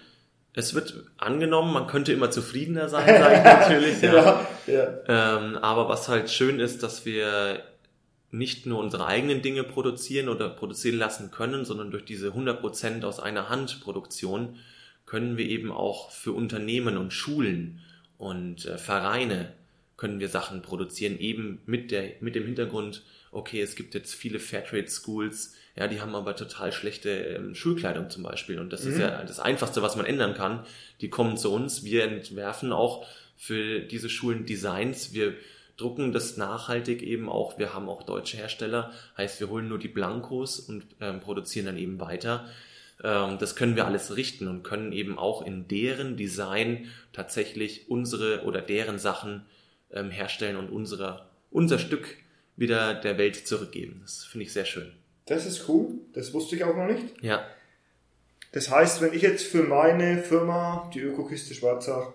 Es 0.53 0.75
wird 0.75 1.03
angenommen, 1.17 1.73
man 1.73 1.89
könnte 1.89 2.13
immer 2.13 2.31
zufriedener 2.31 2.89
sein, 2.89 3.09
sage 3.19 3.37
ich 3.37 3.43
natürlich. 3.43 4.03
ja. 4.03 4.47
ja. 4.69 5.39
Ähm, 5.39 5.57
aber 5.57 5.89
was 5.89 6.09
halt 6.09 6.31
schön 6.31 6.61
ist, 6.61 6.85
dass 6.85 7.05
wir 7.05 7.65
nicht 8.31 8.65
nur 8.65 8.79
unsere 8.79 9.07
eigenen 9.07 9.43
Dinge 9.43 9.65
produzieren 9.65 10.29
oder 10.29 10.49
produzieren 10.49 10.99
lassen 10.99 11.33
können, 11.33 11.65
sondern 11.65 11.91
durch 11.91 12.05
diese 12.05 12.29
100% 12.29 13.05
aus 13.05 13.19
einer 13.19 13.49
Hand 13.49 13.81
Produktion 13.81 14.57
können 15.05 15.37
wir 15.37 15.47
eben 15.47 15.73
auch 15.73 16.13
für 16.13 16.31
Unternehmen 16.31 16.97
und 16.97 17.13
Schulen 17.13 17.81
und 18.19 18.67
äh, 18.67 18.79
Vereine 18.79 19.53
können 19.97 20.21
wir 20.21 20.29
Sachen 20.29 20.63
produzieren, 20.63 21.19
eben 21.19 21.61
mit 21.67 21.91
der, 21.91 22.13
mit 22.21 22.37
dem 22.37 22.45
Hintergrund, 22.45 23.03
okay, 23.33 23.61
es 23.61 23.75
gibt 23.75 23.95
jetzt 23.95 24.15
viele 24.15 24.39
Fairtrade 24.39 24.89
Schools, 24.89 25.55
ja, 25.77 25.89
die 25.89 26.01
haben 26.01 26.15
aber 26.15 26.37
total 26.37 26.73
schlechte 26.73 27.11
ähm, 27.11 27.55
Schulkleidung 27.55 28.09
zum 28.09 28.23
Beispiel. 28.23 28.61
Und 28.61 28.73
das 28.73 28.85
ist 28.85 28.99
ja 28.99 29.25
das 29.25 29.41
Einfachste, 29.41 29.83
was 29.83 29.97
man 29.97 30.07
ändern 30.07 30.35
kann. 30.35 30.65
Die 31.01 31.11
kommen 31.11 31.37
zu 31.37 31.53
uns, 31.53 31.83
wir 31.83 32.05
entwerfen 32.05 32.73
auch 32.73 33.07
für 33.37 33.81
diese 33.81 34.09
Schulen 34.09 34.47
Designs, 34.47 35.13
wir 35.15 35.35
drucken 35.77 36.13
das 36.13 36.37
nachhaltig 36.37 37.03
eben 37.03 37.29
auch, 37.29 37.59
wir 37.59 37.75
haben 37.75 37.89
auch 37.89 38.05
deutsche 38.05 38.37
Hersteller, 38.37 38.93
heißt 39.19 39.41
wir 39.41 39.49
holen 39.49 39.69
nur 39.69 39.81
die 39.81 39.89
Blankos 39.89 40.61
und 40.61 40.87
ähm, 41.01 41.19
produzieren 41.19 41.67
dann 41.67 41.79
eben 41.79 41.99
weiter. 41.99 42.49
Ähm, 43.03 43.39
das 43.39 43.57
können 43.57 43.75
wir 43.75 43.87
alles 43.87 44.17
richten 44.17 44.47
und 44.47 44.63
können 44.63 44.93
eben 44.93 45.19
auch 45.19 45.45
in 45.45 45.67
deren 45.67 46.17
Design 46.17 46.87
tatsächlich 47.13 47.91
unsere 47.91 48.45
oder 48.45 48.61
deren 48.61 49.01
Sachen 49.01 49.43
ähm, 49.91 50.11
herstellen 50.11 50.57
und 50.57 50.69
unsere, 50.71 51.27
unser 51.51 51.81
Stück 51.81 52.17
wieder 52.57 52.95
der 52.95 53.19
Welt 53.19 53.49
zurückgeben. 53.49 54.01
Das 54.03 54.25
finde 54.25 54.45
ich 54.45 54.53
sehr 54.53 54.65
schön. 54.65 54.93
Das 55.27 55.47
ist 55.47 55.69
cool. 55.69 55.89
Das 56.13 56.33
wusste 56.35 56.57
ich 56.57 56.65
auch 56.65 56.77
noch 56.77 56.87
nicht. 56.87 57.23
Ja, 57.23 57.45
Das 58.53 58.71
heißt, 58.71 59.01
wenn 59.01 59.13
ich 59.15 59.23
jetzt 59.23 59.47
für 59.47 59.63
meine 59.65 60.19
Firma, 60.23 60.91
die 60.95 61.01
Ökokiste 61.01 61.55
Schwarzach, 61.55 62.13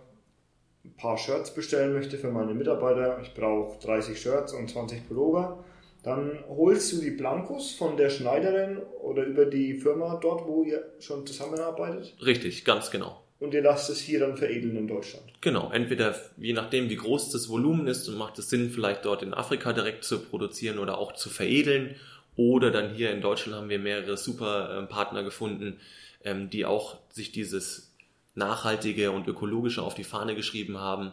ein 0.86 0.96
paar 0.96 1.18
Shirts 1.18 1.54
bestellen 1.54 1.94
möchte 1.94 2.18
für 2.18 2.32
meine 2.32 2.54
Mitarbeiter, 2.54 3.20
ich 3.22 3.34
brauche 3.34 3.78
30 3.86 4.20
Shirts 4.22 4.54
und 4.54 4.70
20 4.70 5.08
Pullover, 5.08 5.63
dann 6.04 6.39
holst 6.48 6.94
du 6.94 7.01
die 7.01 7.12
Blankos 7.12 7.74
von 7.74 7.98
der 7.98 8.10
Schneiderin 8.10 8.78
oder 9.01 9.24
über 9.24 9.46
die 9.46 9.78
Firma 9.80 10.18
dort, 10.22 10.48
wo 10.48 10.63
ihr 10.63 10.82
schon 11.00 11.28
zusammenarbeitet 11.28 12.16
richtig, 12.25 12.63
ganz 12.63 12.89
genau. 12.89 13.22
und 13.39 13.54
ihr 13.54 13.62
lasst 13.62 13.89
es 13.89 14.00
hier 14.00 14.22
dann 14.22 14.38
veredeln 14.38 14.78
in 14.78 14.88
Deutschland. 14.88 15.25
Genau, 15.42 15.70
entweder 15.74 16.16
je 16.38 16.54
nachdem, 16.54 16.89
wie 16.89 16.96
groß 16.96 17.32
das 17.32 17.50
Volumen 17.50 17.88
ist 17.88 18.08
und 18.08 18.18
macht 18.18 18.39
es 18.39 18.50
Sinn, 18.50 18.70
vielleicht 18.70 19.04
dort 19.04 19.24
in 19.24 19.34
Afrika 19.34 19.74
direkt 19.74 20.06
zu 20.06 20.20
produzieren 20.20 20.80
oder 20.80 20.98
auch 20.98 21.12
zu 21.16 21.30
veredeln. 21.30 21.96
Oder 22.39 22.72
dann 22.72 22.91
hier 22.93 23.12
in 23.12 23.19
Deutschland 23.19 23.58
haben 23.58 23.67
wir 23.67 23.79
mehrere 23.79 24.15
super 24.15 24.77
ähm, 24.77 24.88
Partner 24.88 25.24
gefunden, 25.24 25.77
ähm, 26.24 26.50
die 26.50 26.65
auch 26.65 26.98
sich 27.10 27.34
dieses 27.34 27.93
nachhaltige 28.34 29.12
und 29.12 29.27
ökologische 29.27 29.81
auf 29.81 29.93
die 29.93 30.05
Fahne 30.05 30.36
geschrieben 30.36 30.77
haben, 30.77 31.12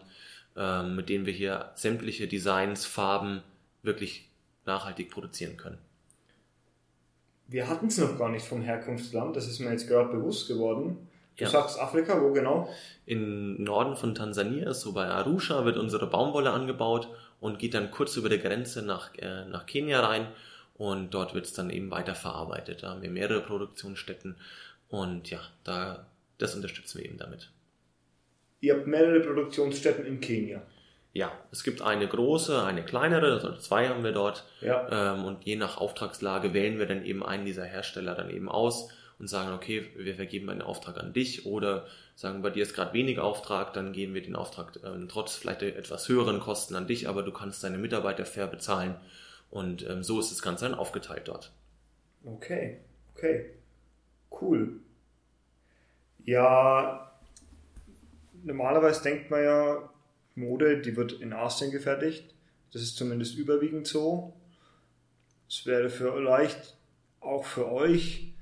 ähm, 0.56 0.95
mit 0.95 1.09
denen 1.09 1.26
wir 1.26 1.33
hier 1.33 1.73
sämtliche 1.75 2.28
Designs, 2.28 2.87
Farben 2.87 3.42
wirklich 3.83 4.28
nachhaltig 4.67 5.10
produzieren 5.10 5.56
können. 5.56 5.78
Wir 7.49 7.67
hatten 7.69 7.89
es 7.89 7.99
noch 7.99 8.17
gar 8.17 8.28
nicht 8.28 8.47
vom 8.47 8.62
Herkunftsland, 8.62 9.34
das 9.34 9.49
ist 9.49 9.58
mir 9.58 9.73
jetzt 9.73 9.89
gerade 9.89 10.10
bewusst 10.10 10.47
geworden. 10.47 11.08
Du 11.36 11.43
Ja. 11.43 11.50
sagst 11.50 11.80
Afrika, 11.80 12.23
wo 12.23 12.32
genau? 12.32 12.73
Im 13.04 13.65
Norden 13.65 13.97
von 13.97 14.15
Tansania, 14.15 14.73
so 14.75 14.93
bei 14.93 15.08
Arusha, 15.08 15.65
wird 15.65 15.76
unsere 15.76 16.06
Baumwolle 16.06 16.52
angebaut 16.52 17.08
und 17.41 17.58
geht 17.58 17.75
dann 17.75 17.91
kurz 17.91 18.17
über 18.17 18.28
der 18.28 18.39
Grenze 18.39 18.82
nach, 18.82 19.12
äh, 19.19 19.45
nach 19.47 19.67
Kenia 19.67 19.99
rein 20.06 20.28
und 20.78 21.15
dort 21.15 21.34
wird 21.34 21.47
es 21.47 21.52
dann 21.52 21.71
eben 21.71 21.91
weiterverarbeitet. 21.91 22.82
Da 22.82 22.91
haben 22.91 23.02
wir 23.02 23.10
mehrere 23.10 23.41
Produktionsstätten 23.41 24.36
und 24.89 25.30
ja, 25.30 25.41
da, 25.65 26.06
das 26.39 26.54
unterstützen 26.54 26.99
wir 26.99 27.06
eben 27.06 27.19
damit. 27.19 27.50
Ihr 28.60 28.75
habt 28.75 28.86
mehrere 28.86 29.21
Produktionsstätten 29.21 30.06
in 30.06 30.21
Kenia. 30.21 30.62
Ja, 31.12 31.32
es 31.50 31.65
gibt 31.65 31.80
eine 31.80 32.06
große, 32.06 32.62
eine 32.62 32.84
kleinere, 32.84 33.32
also 33.32 33.56
zwei 33.56 33.89
haben 33.89 34.04
wir 34.04 34.12
dort 34.12 34.45
Ja. 34.60 35.15
ähm, 35.15 35.25
und 35.25 35.45
je 35.47 35.56
nach 35.56 35.78
Auftragslage 35.78 36.52
wählen 36.52 36.78
wir 36.78 36.86
dann 36.86 37.04
eben 37.06 37.25
einen 37.25 37.47
dieser 37.47 37.65
Hersteller 37.65 38.15
dann 38.15 38.28
eben 38.28 38.50
aus 38.50 38.91
und 39.19 39.28
sagen, 39.28 39.54
okay, 39.54 39.86
wir 39.97 40.15
vergeben 40.15 40.50
einen 40.50 40.60
Auftrag 40.60 40.99
an 40.99 41.15
dich 41.15 41.47
oder 41.47 41.86
sagen, 42.17 42.43
bei 42.43 42.50
dir 42.50 42.62
ist 42.62 42.75
gerade 42.75 42.93
wenig 42.93 43.19
Auftrag, 43.19 43.73
dann 43.73 43.95
geben 43.95 44.12
wir 44.12 44.21
den 44.21 44.36
Auftrag 44.36 44.78
ähm, 44.84 45.08
trotz 45.08 45.36
vielleicht 45.36 45.62
etwas 45.62 46.06
höheren 46.10 46.39
Kosten 46.39 46.75
an 46.76 46.86
dich, 46.86 47.08
aber 47.08 47.23
du 47.23 47.32
kannst 47.32 47.65
deine 47.65 47.78
Mitarbeiter 47.78 48.26
fair 48.26 48.47
bezahlen 48.47 48.97
und 49.50 49.89
ähm, 49.89 50.02
so 50.02 50.21
ist 50.21 50.30
das 50.30 50.43
Ganze 50.43 50.67
dann 50.67 50.75
aufgeteilt 50.75 51.28
dort. 51.28 51.52
Okay, 52.25 52.78
okay. 53.15 53.50
Cool. 54.30 54.80
Ja, 56.25 57.13
normalerweise 58.43 59.02
denkt 59.02 59.30
man 59.30 59.45
ja, 59.45 59.91
Mode, 60.35 60.82
die 60.82 60.97
wird 60.97 61.13
in 61.13 61.32
Asien 61.32 61.71
gefertigt. 61.71 62.35
Das 62.73 62.82
ist 62.82 62.97
zumindest 62.97 63.37
überwiegend 63.37 63.87
so. 63.87 64.35
Es 65.49 65.65
wäre 65.67 65.89
vielleicht 65.89 66.76
auch 67.21 67.45
für 67.45 67.71
euch, 67.71 68.32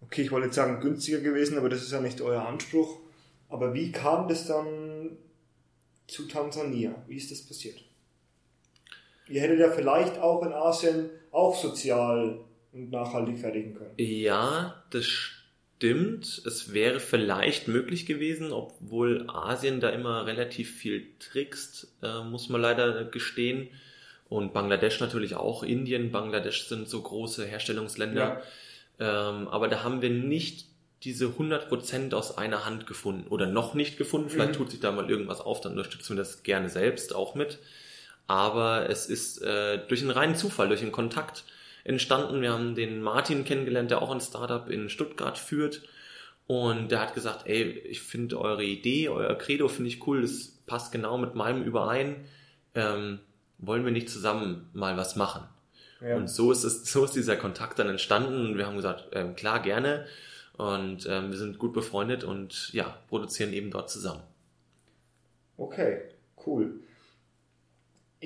okay, 0.00 0.22
ich 0.22 0.30
wollte 0.30 0.46
jetzt 0.46 0.56
sagen 0.56 0.80
günstiger 0.80 1.20
gewesen, 1.20 1.58
aber 1.58 1.68
das 1.68 1.82
ist 1.82 1.92
ja 1.92 2.00
nicht 2.00 2.20
euer 2.20 2.46
Anspruch. 2.46 2.98
Aber 3.48 3.74
wie 3.74 3.92
kam 3.92 4.28
das 4.28 4.46
dann 4.46 5.16
zu 6.08 6.26
Tansania? 6.26 6.94
Wie 7.06 7.16
ist 7.16 7.30
das 7.30 7.42
passiert? 7.42 7.84
Ihr 9.28 9.40
hättet 9.40 9.58
ja 9.58 9.70
vielleicht 9.70 10.18
auch 10.18 10.44
in 10.44 10.52
Asien 10.52 11.10
auch 11.32 11.56
sozial 11.56 12.40
und 12.72 12.90
nachhaltig 12.90 13.38
fertigen 13.38 13.74
können. 13.74 13.92
Ja, 13.98 14.82
das 14.90 15.06
stimmt. 15.06 16.42
Es 16.46 16.72
wäre 16.72 17.00
vielleicht 17.00 17.68
möglich 17.68 18.06
gewesen, 18.06 18.52
obwohl 18.52 19.26
Asien 19.28 19.80
da 19.80 19.90
immer 19.90 20.26
relativ 20.26 20.74
viel 20.76 21.06
trickst, 21.18 21.88
äh, 22.02 22.22
muss 22.22 22.48
man 22.48 22.60
leider 22.60 23.04
gestehen. 23.04 23.68
Und 24.28 24.52
Bangladesch 24.52 25.00
natürlich 25.00 25.36
auch. 25.36 25.62
Indien, 25.62 26.10
Bangladesch 26.10 26.66
sind 26.66 26.88
so 26.88 27.00
große 27.02 27.44
Herstellungsländer. 27.46 28.42
Ähm, 28.98 29.48
aber 29.48 29.68
da 29.68 29.82
haben 29.84 30.02
wir 30.02 30.10
nicht 30.10 30.66
diese 31.04 31.26
100% 31.26 32.14
aus 32.14 32.36
einer 32.38 32.64
Hand 32.64 32.86
gefunden 32.86 33.28
oder 33.28 33.46
noch 33.46 33.74
nicht 33.74 33.98
gefunden. 33.98 34.30
Vielleicht 34.30 34.52
Mhm. 34.52 34.56
tut 34.56 34.70
sich 34.70 34.80
da 34.80 34.90
mal 34.90 35.08
irgendwas 35.10 35.40
auf, 35.40 35.60
dann 35.60 35.72
unterstützen 35.72 36.16
wir 36.16 36.22
das 36.22 36.42
gerne 36.42 36.70
selbst 36.70 37.14
auch 37.14 37.34
mit. 37.34 37.58
Aber 38.26 38.88
es 38.90 39.06
ist 39.06 39.42
äh, 39.42 39.78
durch 39.86 40.02
einen 40.02 40.10
reinen 40.10 40.34
Zufall, 40.34 40.68
durch 40.68 40.82
einen 40.82 40.92
Kontakt 40.92 41.44
entstanden. 41.84 42.42
Wir 42.42 42.52
haben 42.52 42.74
den 42.74 43.00
Martin 43.02 43.44
kennengelernt, 43.44 43.90
der 43.90 44.02
auch 44.02 44.10
ein 44.10 44.20
Startup 44.20 44.68
in 44.68 44.88
Stuttgart 44.88 45.38
führt. 45.38 45.82
Und 46.46 46.90
der 46.90 47.00
hat 47.00 47.14
gesagt, 47.14 47.46
ey, 47.46 47.62
ich 47.62 48.00
finde 48.00 48.40
eure 48.40 48.64
Idee, 48.64 49.08
euer 49.08 49.34
Credo 49.36 49.68
finde 49.68 49.90
ich 49.90 50.06
cool, 50.06 50.22
das 50.22 50.52
passt 50.66 50.92
genau 50.92 51.18
mit 51.18 51.34
meinem 51.34 51.62
überein. 51.62 52.24
Ähm, 52.74 53.20
wollen 53.58 53.84
wir 53.84 53.92
nicht 53.92 54.08
zusammen 54.08 54.68
mal 54.72 54.96
was 54.96 55.16
machen? 55.16 55.42
Ja. 56.00 56.16
Und 56.16 56.28
so 56.28 56.52
ist 56.52 56.64
es, 56.64 56.84
so 56.92 57.04
ist 57.04 57.14
dieser 57.14 57.36
Kontakt 57.36 57.78
dann 57.78 57.88
entstanden 57.88 58.46
und 58.46 58.58
wir 58.58 58.66
haben 58.66 58.76
gesagt, 58.76 59.08
ähm, 59.12 59.34
klar, 59.34 59.60
gerne. 59.60 60.06
Und 60.56 61.06
ähm, 61.08 61.30
wir 61.30 61.38
sind 61.38 61.58
gut 61.58 61.72
befreundet 61.72 62.24
und 62.24 62.72
ja, 62.72 62.96
produzieren 63.08 63.52
eben 63.52 63.70
dort 63.70 63.90
zusammen. 63.90 64.22
Okay, 65.58 66.00
cool. 66.46 66.80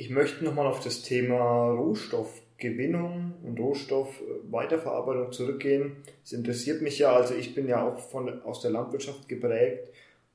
Ich 0.01 0.09
möchte 0.09 0.43
nochmal 0.43 0.67
auf 0.67 0.83
das 0.83 1.03
Thema 1.03 1.73
Rohstoffgewinnung 1.73 3.35
und 3.43 3.61
Rohstoffweiterverarbeitung 3.61 5.31
zurückgehen. 5.31 5.97
Es 6.25 6.33
interessiert 6.33 6.81
mich 6.81 6.99
ja, 6.99 7.13
also 7.13 7.35
ich 7.35 7.55
bin 7.55 7.69
ja 7.69 7.87
auch 7.87 7.99
von, 7.99 8.41
aus 8.45 8.63
der 8.63 8.71
Landwirtschaft 8.71 9.29
geprägt 9.29 9.91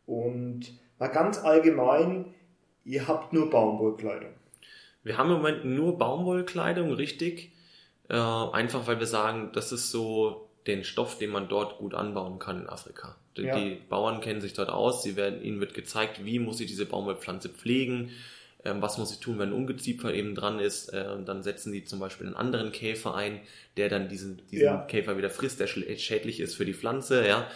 und 0.06 0.72
mal 1.00 1.08
ganz 1.08 1.40
allgemein, 1.40 2.36
ihr 2.84 3.08
habt 3.08 3.34
nur 3.34 3.50
Baumwollkleidung. 3.50 4.30
Wir 5.02 5.18
haben 5.18 5.32
im 5.32 5.38
Moment 5.38 5.66
nur 5.66 5.98
Baumwollkleidung, 5.98 6.94
richtig. 6.94 7.52
Äh, 8.08 8.18
einfach 8.18 8.86
weil 8.86 9.00
wir 9.00 9.08
sagen, 9.08 9.50
das 9.54 9.72
ist 9.72 9.90
so 9.90 10.48
den 10.68 10.84
Stoff, 10.84 11.18
den 11.18 11.32
man 11.32 11.48
dort 11.48 11.80
gut 11.80 11.96
anbauen 11.96 12.38
kann 12.38 12.62
in 12.62 12.70
Afrika. 12.70 13.16
Die, 13.36 13.42
Ja. 13.42 13.60
die 13.60 13.82
Bauern 13.90 14.22
kennen 14.22 14.42
sich 14.42 14.54
dort 14.54 14.70
aus, 14.70 15.02
sie 15.02 15.16
werden, 15.16 15.42
ihnen 15.42 15.60
wird 15.60 15.74
gezeigt, 15.74 16.24
wie 16.24 16.38
muss 16.38 16.60
ich 16.60 16.68
diese 16.68 16.86
Baumwollpflanze 16.86 17.50
pflegen, 17.50 18.12
was 18.80 18.98
muss 18.98 19.12
ich 19.12 19.20
tun, 19.20 19.40
wenn 19.40 19.50
ein 19.50 19.54
Ungeziefer 19.54 20.14
eben 20.14 20.36
dran 20.36 20.60
ist. 20.60 20.90
Äh, 20.90 21.06
dann 21.26 21.44
setzen 21.44 21.72
die 21.72 21.84
zum 21.86 22.00
Beispiel 22.00 22.28
einen 22.28 22.36
anderen 22.36 22.72
Käfer 22.72 23.16
ein, 23.16 23.40
der 23.78 23.90
dann 23.90 24.10
diesen, 24.10 24.42
diesen 24.52 24.66
Ja. 24.66 24.78
Käfer 24.86 25.18
wieder 25.18 25.30
frisst, 25.30 25.60
der 25.60 25.68
schädlich 25.68 26.40
ist 26.40 26.56
für 26.56 26.66
die 26.66 26.74
Pflanze. 26.74 27.28
Ja. 27.28 27.48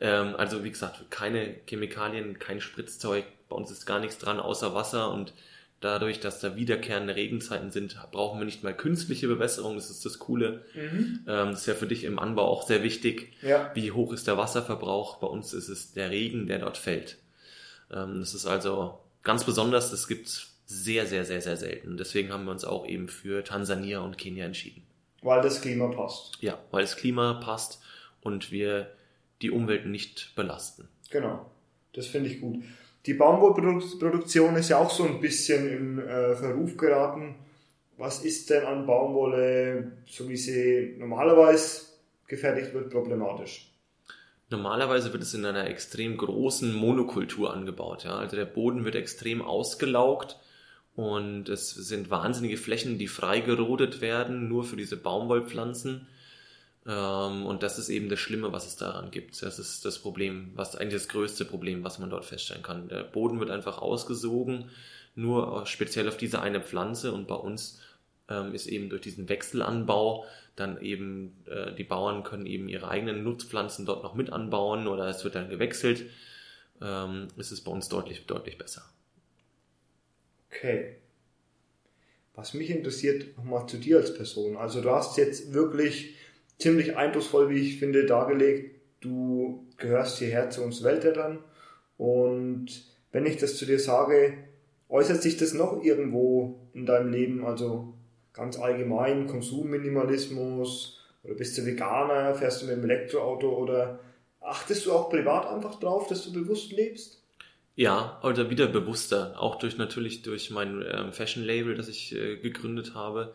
Ähm, 0.00 0.34
also 0.36 0.64
wie 0.64 0.70
gesagt, 0.70 1.10
keine 1.10 1.54
Chemikalien, 1.68 2.38
kein 2.38 2.60
Spritzzeug, 2.60 3.24
bei 3.48 3.56
uns 3.56 3.70
ist 3.70 3.86
gar 3.86 4.00
nichts 4.00 4.18
dran 4.18 4.40
außer 4.40 4.74
Wasser 4.74 5.12
und 5.12 5.32
dadurch, 5.80 6.20
dass 6.20 6.40
da 6.40 6.56
wiederkehrende 6.56 7.14
Regenzeiten 7.14 7.70
sind, 7.70 7.96
brauchen 8.10 8.40
wir 8.40 8.44
nicht 8.44 8.64
mal 8.64 8.74
künstliche 8.74 9.28
Bewässerung, 9.28 9.76
das 9.76 9.90
ist 9.90 10.04
das 10.04 10.18
Coole. 10.18 10.64
Ähm, 10.74 11.20
das 11.26 11.60
ist 11.60 11.66
ja 11.66 11.74
für 11.74 11.86
dich 11.86 12.04
im 12.04 12.18
Anbau 12.18 12.46
auch 12.46 12.66
sehr 12.66 12.82
wichtig. 12.82 13.32
Ja. 13.42 13.70
Wie 13.74 13.92
hoch 13.92 14.12
ist 14.12 14.26
der 14.26 14.36
Wasserverbrauch? 14.36 15.18
Bei 15.18 15.26
uns 15.26 15.52
ist 15.52 15.68
es 15.68 15.92
der 15.92 16.10
Regen, 16.10 16.46
der 16.46 16.58
dort 16.58 16.76
fällt. 16.78 17.18
Ähm, 17.92 18.18
das 18.20 18.34
ist 18.34 18.46
also 18.46 18.98
ganz 19.22 19.44
besonders, 19.44 19.90
das 19.90 20.08
gibt 20.08 20.48
sehr, 20.66 21.06
sehr, 21.06 21.24
sehr, 21.24 21.40
sehr 21.40 21.56
selten. 21.56 21.96
Deswegen 21.96 22.32
haben 22.32 22.44
wir 22.44 22.50
uns 22.50 22.64
auch 22.64 22.86
eben 22.86 23.08
für 23.08 23.44
Tansania 23.44 24.00
und 24.00 24.18
Kenia 24.18 24.44
entschieden. 24.44 24.82
Weil 25.22 25.40
das 25.40 25.60
Klima 25.60 25.88
passt. 25.88 26.36
Ja, 26.40 26.58
weil 26.72 26.82
das 26.82 26.96
Klima 26.96 27.34
passt 27.34 27.80
und 28.20 28.50
wir 28.50 28.90
die 29.42 29.50
Umwelt 29.50 29.86
nicht 29.86 30.34
belasten. 30.34 30.88
Genau. 31.10 31.50
Das 31.94 32.06
finde 32.06 32.30
ich 32.30 32.40
gut. 32.40 32.62
Die 33.06 33.14
Baumwollproduktion 33.14 34.56
ist 34.56 34.68
ja 34.68 34.78
auch 34.78 34.90
so 34.90 35.04
ein 35.04 35.20
bisschen 35.20 35.68
in 35.68 35.98
äh, 36.00 36.34
Verruf 36.34 36.76
geraten. 36.76 37.36
Was 37.96 38.24
ist 38.24 38.50
denn 38.50 38.64
an 38.64 38.86
Baumwolle, 38.86 39.92
so 40.06 40.28
wie 40.28 40.36
sie 40.36 40.96
normalerweise 40.98 41.82
gefertigt 42.26 42.74
wird, 42.74 42.90
problematisch? 42.90 43.72
Normalerweise 44.50 45.12
wird 45.12 45.22
es 45.22 45.34
in 45.34 45.44
einer 45.44 45.68
extrem 45.68 46.16
großen 46.16 46.74
Monokultur 46.74 47.54
angebaut. 47.54 48.04
Ja? 48.04 48.16
Also 48.16 48.36
der 48.36 48.44
Boden 48.44 48.84
wird 48.84 48.96
extrem 48.96 49.40
ausgelaugt 49.40 50.36
und 50.96 51.48
es 51.48 51.70
sind 51.70 52.10
wahnsinnige 52.10 52.56
Flächen, 52.56 52.98
die 52.98 53.08
frei 53.08 53.40
gerodet 53.40 54.00
werden, 54.00 54.48
nur 54.48 54.64
für 54.64 54.76
diese 54.76 54.96
Baumwollpflanzen. 54.96 56.08
Ähm, 56.86 57.46
Und 57.46 57.62
das 57.62 57.78
ist 57.78 57.88
eben 57.90 58.08
das 58.08 58.18
Schlimme, 58.20 58.52
was 58.52 58.66
es 58.66 58.76
daran 58.76 59.10
gibt. 59.10 59.42
Das 59.42 59.58
ist 59.58 59.84
das 59.84 59.98
Problem, 59.98 60.52
was 60.54 60.76
eigentlich 60.76 61.02
das 61.02 61.08
größte 61.08 61.44
Problem, 61.44 61.84
was 61.84 61.98
man 61.98 62.10
dort 62.10 62.24
feststellen 62.24 62.62
kann. 62.62 62.88
Der 62.88 63.02
Boden 63.04 63.40
wird 63.40 63.50
einfach 63.50 63.78
ausgesogen, 63.78 64.70
nur 65.14 65.66
speziell 65.66 66.08
auf 66.08 66.16
diese 66.16 66.40
eine 66.42 66.60
Pflanze 66.62 67.12
und 67.12 67.26
bei 67.28 67.34
uns 67.34 67.80
ähm, 68.28 68.54
ist 68.54 68.66
eben 68.66 68.88
durch 68.90 69.02
diesen 69.02 69.28
Wechselanbau 69.28 70.24
dann 70.56 70.80
eben, 70.80 71.44
äh, 71.46 71.74
die 71.74 71.84
Bauern 71.84 72.22
können 72.24 72.46
eben 72.46 72.68
ihre 72.68 72.88
eigenen 72.88 73.22
Nutzpflanzen 73.24 73.84
dort 73.86 74.02
noch 74.02 74.14
mit 74.14 74.30
anbauen 74.32 74.86
oder 74.88 75.08
es 75.08 75.24
wird 75.24 75.34
dann 75.34 75.50
gewechselt. 75.50 76.04
Ähm, 76.80 77.28
ist 77.36 77.52
es 77.52 77.62
bei 77.62 77.72
uns 77.72 77.88
deutlich, 77.88 78.26
deutlich 78.26 78.58
besser. 78.58 78.82
Okay. 80.56 80.96
Was 82.34 82.54
mich 82.54 82.70
interessiert, 82.70 83.36
nochmal 83.36 83.66
zu 83.66 83.78
dir 83.78 83.98
als 83.98 84.14
Person. 84.14 84.56
Also 84.56 84.80
du 84.80 84.90
hast 84.90 85.16
jetzt 85.16 85.54
wirklich 85.54 86.14
ziemlich 86.58 86.96
eindrucksvoll, 86.96 87.50
wie 87.50 87.60
ich 87.60 87.78
finde, 87.78 88.06
dargelegt, 88.06 88.76
du 89.00 89.66
gehörst 89.76 90.18
hierher 90.18 90.50
zu 90.50 90.62
uns 90.62 90.82
Weltätern 90.82 91.38
und 91.98 92.84
wenn 93.12 93.26
ich 93.26 93.36
das 93.36 93.56
zu 93.56 93.66
dir 93.66 93.78
sage, 93.78 94.34
äußert 94.88 95.22
sich 95.22 95.36
das 95.36 95.54
noch 95.54 95.82
irgendwo 95.82 96.58
in 96.74 96.86
deinem 96.86 97.10
Leben, 97.10 97.44
also 97.44 97.94
ganz 98.32 98.58
allgemein, 98.58 99.26
Konsumminimalismus 99.26 101.00
oder 101.24 101.34
bist 101.34 101.56
du 101.56 101.64
Veganer, 101.64 102.34
fährst 102.34 102.62
du 102.62 102.66
mit 102.66 102.76
dem 102.76 102.84
Elektroauto 102.84 103.48
oder 103.48 104.00
achtest 104.40 104.86
du 104.86 104.92
auch 104.92 105.10
privat 105.10 105.46
einfach 105.46 105.80
drauf, 105.80 106.08
dass 106.08 106.24
du 106.24 106.32
bewusst 106.32 106.72
lebst? 106.72 107.22
Ja, 107.76 108.18
oder 108.22 108.48
wieder 108.48 108.66
bewusster, 108.66 109.34
auch 109.38 109.56
durch 109.56 109.76
natürlich 109.76 110.22
durch 110.22 110.50
mein 110.50 110.82
ähm, 110.90 111.12
Fashion-Label, 111.12 111.74
das 111.74 111.88
ich 111.88 112.14
äh, 112.14 112.38
gegründet 112.38 112.94
habe, 112.94 113.34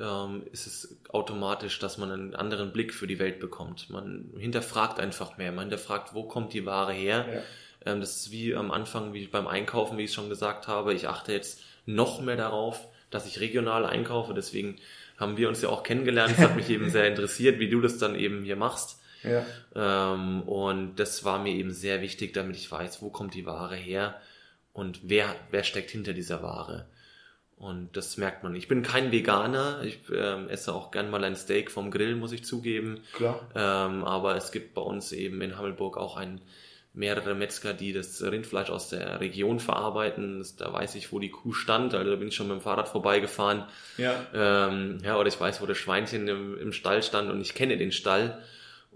ähm, 0.00 0.44
ist 0.50 0.66
es 0.66 0.96
automatisch, 1.10 1.78
dass 1.78 1.98
man 1.98 2.10
einen 2.10 2.34
anderen 2.34 2.72
Blick 2.72 2.94
für 2.94 3.06
die 3.06 3.18
Welt 3.18 3.38
bekommt. 3.38 3.90
Man 3.90 4.32
hinterfragt 4.38 4.98
einfach 4.98 5.36
mehr, 5.36 5.52
man 5.52 5.64
hinterfragt, 5.64 6.14
wo 6.14 6.24
kommt 6.24 6.54
die 6.54 6.64
Ware 6.64 6.94
her. 6.94 7.26
Ja. 7.30 7.92
Ähm, 7.92 8.00
das 8.00 8.16
ist 8.16 8.30
wie 8.30 8.54
am 8.54 8.70
Anfang, 8.70 9.12
wie 9.12 9.26
beim 9.26 9.46
Einkaufen, 9.46 9.98
wie 9.98 10.04
ich 10.04 10.12
schon 10.14 10.30
gesagt 10.30 10.68
habe. 10.68 10.94
Ich 10.94 11.06
achte 11.06 11.32
jetzt 11.32 11.60
noch 11.84 12.22
mehr 12.22 12.36
darauf, 12.36 12.88
dass 13.10 13.26
ich 13.26 13.40
regional 13.40 13.84
einkaufe. 13.84 14.32
Deswegen 14.32 14.76
haben 15.18 15.36
wir 15.36 15.48
uns 15.48 15.60
ja 15.60 15.68
auch 15.68 15.82
kennengelernt. 15.82 16.32
Es 16.32 16.38
hat 16.42 16.56
mich 16.56 16.70
eben 16.70 16.88
sehr 16.90 17.08
interessiert, 17.08 17.58
wie 17.58 17.68
du 17.68 17.82
das 17.82 17.98
dann 17.98 18.14
eben 18.14 18.42
hier 18.42 18.56
machst. 18.56 19.00
Ja. 19.26 20.14
Ähm, 20.14 20.42
und 20.42 20.96
das 20.96 21.24
war 21.24 21.38
mir 21.42 21.52
eben 21.52 21.72
sehr 21.72 22.00
wichtig, 22.02 22.32
damit 22.32 22.56
ich 22.56 22.70
weiß, 22.70 23.02
wo 23.02 23.10
kommt 23.10 23.34
die 23.34 23.46
Ware 23.46 23.76
her 23.76 24.20
und 24.72 25.00
wer, 25.04 25.34
wer 25.50 25.64
steckt 25.64 25.90
hinter 25.90 26.12
dieser 26.12 26.42
Ware. 26.42 26.86
Und 27.56 27.96
das 27.96 28.18
merkt 28.18 28.42
man. 28.42 28.54
Ich 28.54 28.68
bin 28.68 28.82
kein 28.82 29.12
Veganer. 29.12 29.82
Ich 29.82 29.98
ähm, 30.14 30.48
esse 30.50 30.74
auch 30.74 30.90
gern 30.90 31.10
mal 31.10 31.24
ein 31.24 31.36
Steak 31.36 31.70
vom 31.70 31.90
Grill, 31.90 32.14
muss 32.14 32.32
ich 32.32 32.44
zugeben. 32.44 33.00
Klar. 33.14 33.48
Ähm, 33.54 34.04
aber 34.04 34.36
es 34.36 34.52
gibt 34.52 34.74
bei 34.74 34.82
uns 34.82 35.12
eben 35.12 35.40
in 35.40 35.56
Hammelburg 35.56 35.96
auch 35.96 36.18
ein, 36.18 36.42
mehrere 36.96 37.34
Metzger, 37.34 37.74
die 37.74 37.92
das 37.92 38.22
Rindfleisch 38.22 38.70
aus 38.70 38.88
der 38.88 39.20
Region 39.20 39.60
verarbeiten. 39.60 40.38
Das, 40.38 40.56
da 40.56 40.72
weiß 40.72 40.94
ich, 40.94 41.12
wo 41.12 41.18
die 41.18 41.28
Kuh 41.28 41.52
stand. 41.52 41.94
Also 41.94 42.10
da 42.10 42.16
bin 42.16 42.28
ich 42.28 42.34
schon 42.34 42.48
mit 42.48 42.56
dem 42.56 42.62
Fahrrad 42.62 42.88
vorbeigefahren. 42.88 43.64
Ja. 43.98 44.26
Ähm, 44.32 44.98
ja, 45.04 45.18
oder 45.18 45.28
ich 45.28 45.38
weiß, 45.38 45.60
wo 45.60 45.66
das 45.66 45.76
Schweinchen 45.76 46.26
im, 46.26 46.58
im 46.58 46.72
Stall 46.72 47.02
stand 47.02 47.30
und 47.30 47.40
ich 47.40 47.54
kenne 47.54 47.76
den 47.76 47.92
Stall 47.92 48.42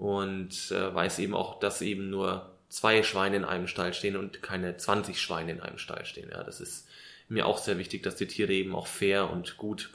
und 0.01 0.71
äh, 0.73 0.95
weiß 0.95 1.19
eben 1.19 1.35
auch, 1.35 1.61
dass 1.61 1.83
eben 1.83 2.09
nur 2.09 2.51
zwei 2.71 3.03
Schweine 3.03 3.37
in 3.37 3.45
einem 3.45 3.67
Stall 3.67 3.93
stehen 3.93 4.17
und 4.17 4.43
keine 4.43 4.77
20 4.77 5.21
Schweine 5.21 5.53
in 5.53 5.61
einem 5.61 5.77
Stall 5.79 6.07
stehen. 6.07 6.31
Ja, 6.33 6.43
das 6.43 6.61
ist 6.61 6.89
mir 7.29 7.45
auch 7.47 7.59
sehr 7.59 7.77
wichtig, 7.79 8.03
dass 8.03 8.17
die 8.17 8.27
Tiere 8.27 8.53
eben 8.53 8.75
auch 8.75 8.87
fair 8.87 9.31
und 9.31 9.57
gut 9.59 9.91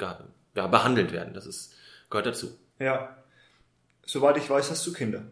ja, 0.56 0.68
behandelt 0.68 1.12
werden. 1.12 1.34
Das 1.34 1.48
ist, 1.48 1.74
gehört 2.12 2.28
dazu. 2.28 2.56
Ja. 2.80 3.18
Soweit 4.06 4.38
ich 4.38 4.48
weiß, 4.50 4.70
hast 4.70 4.86
du 4.86 4.94
Kinder. 4.94 5.24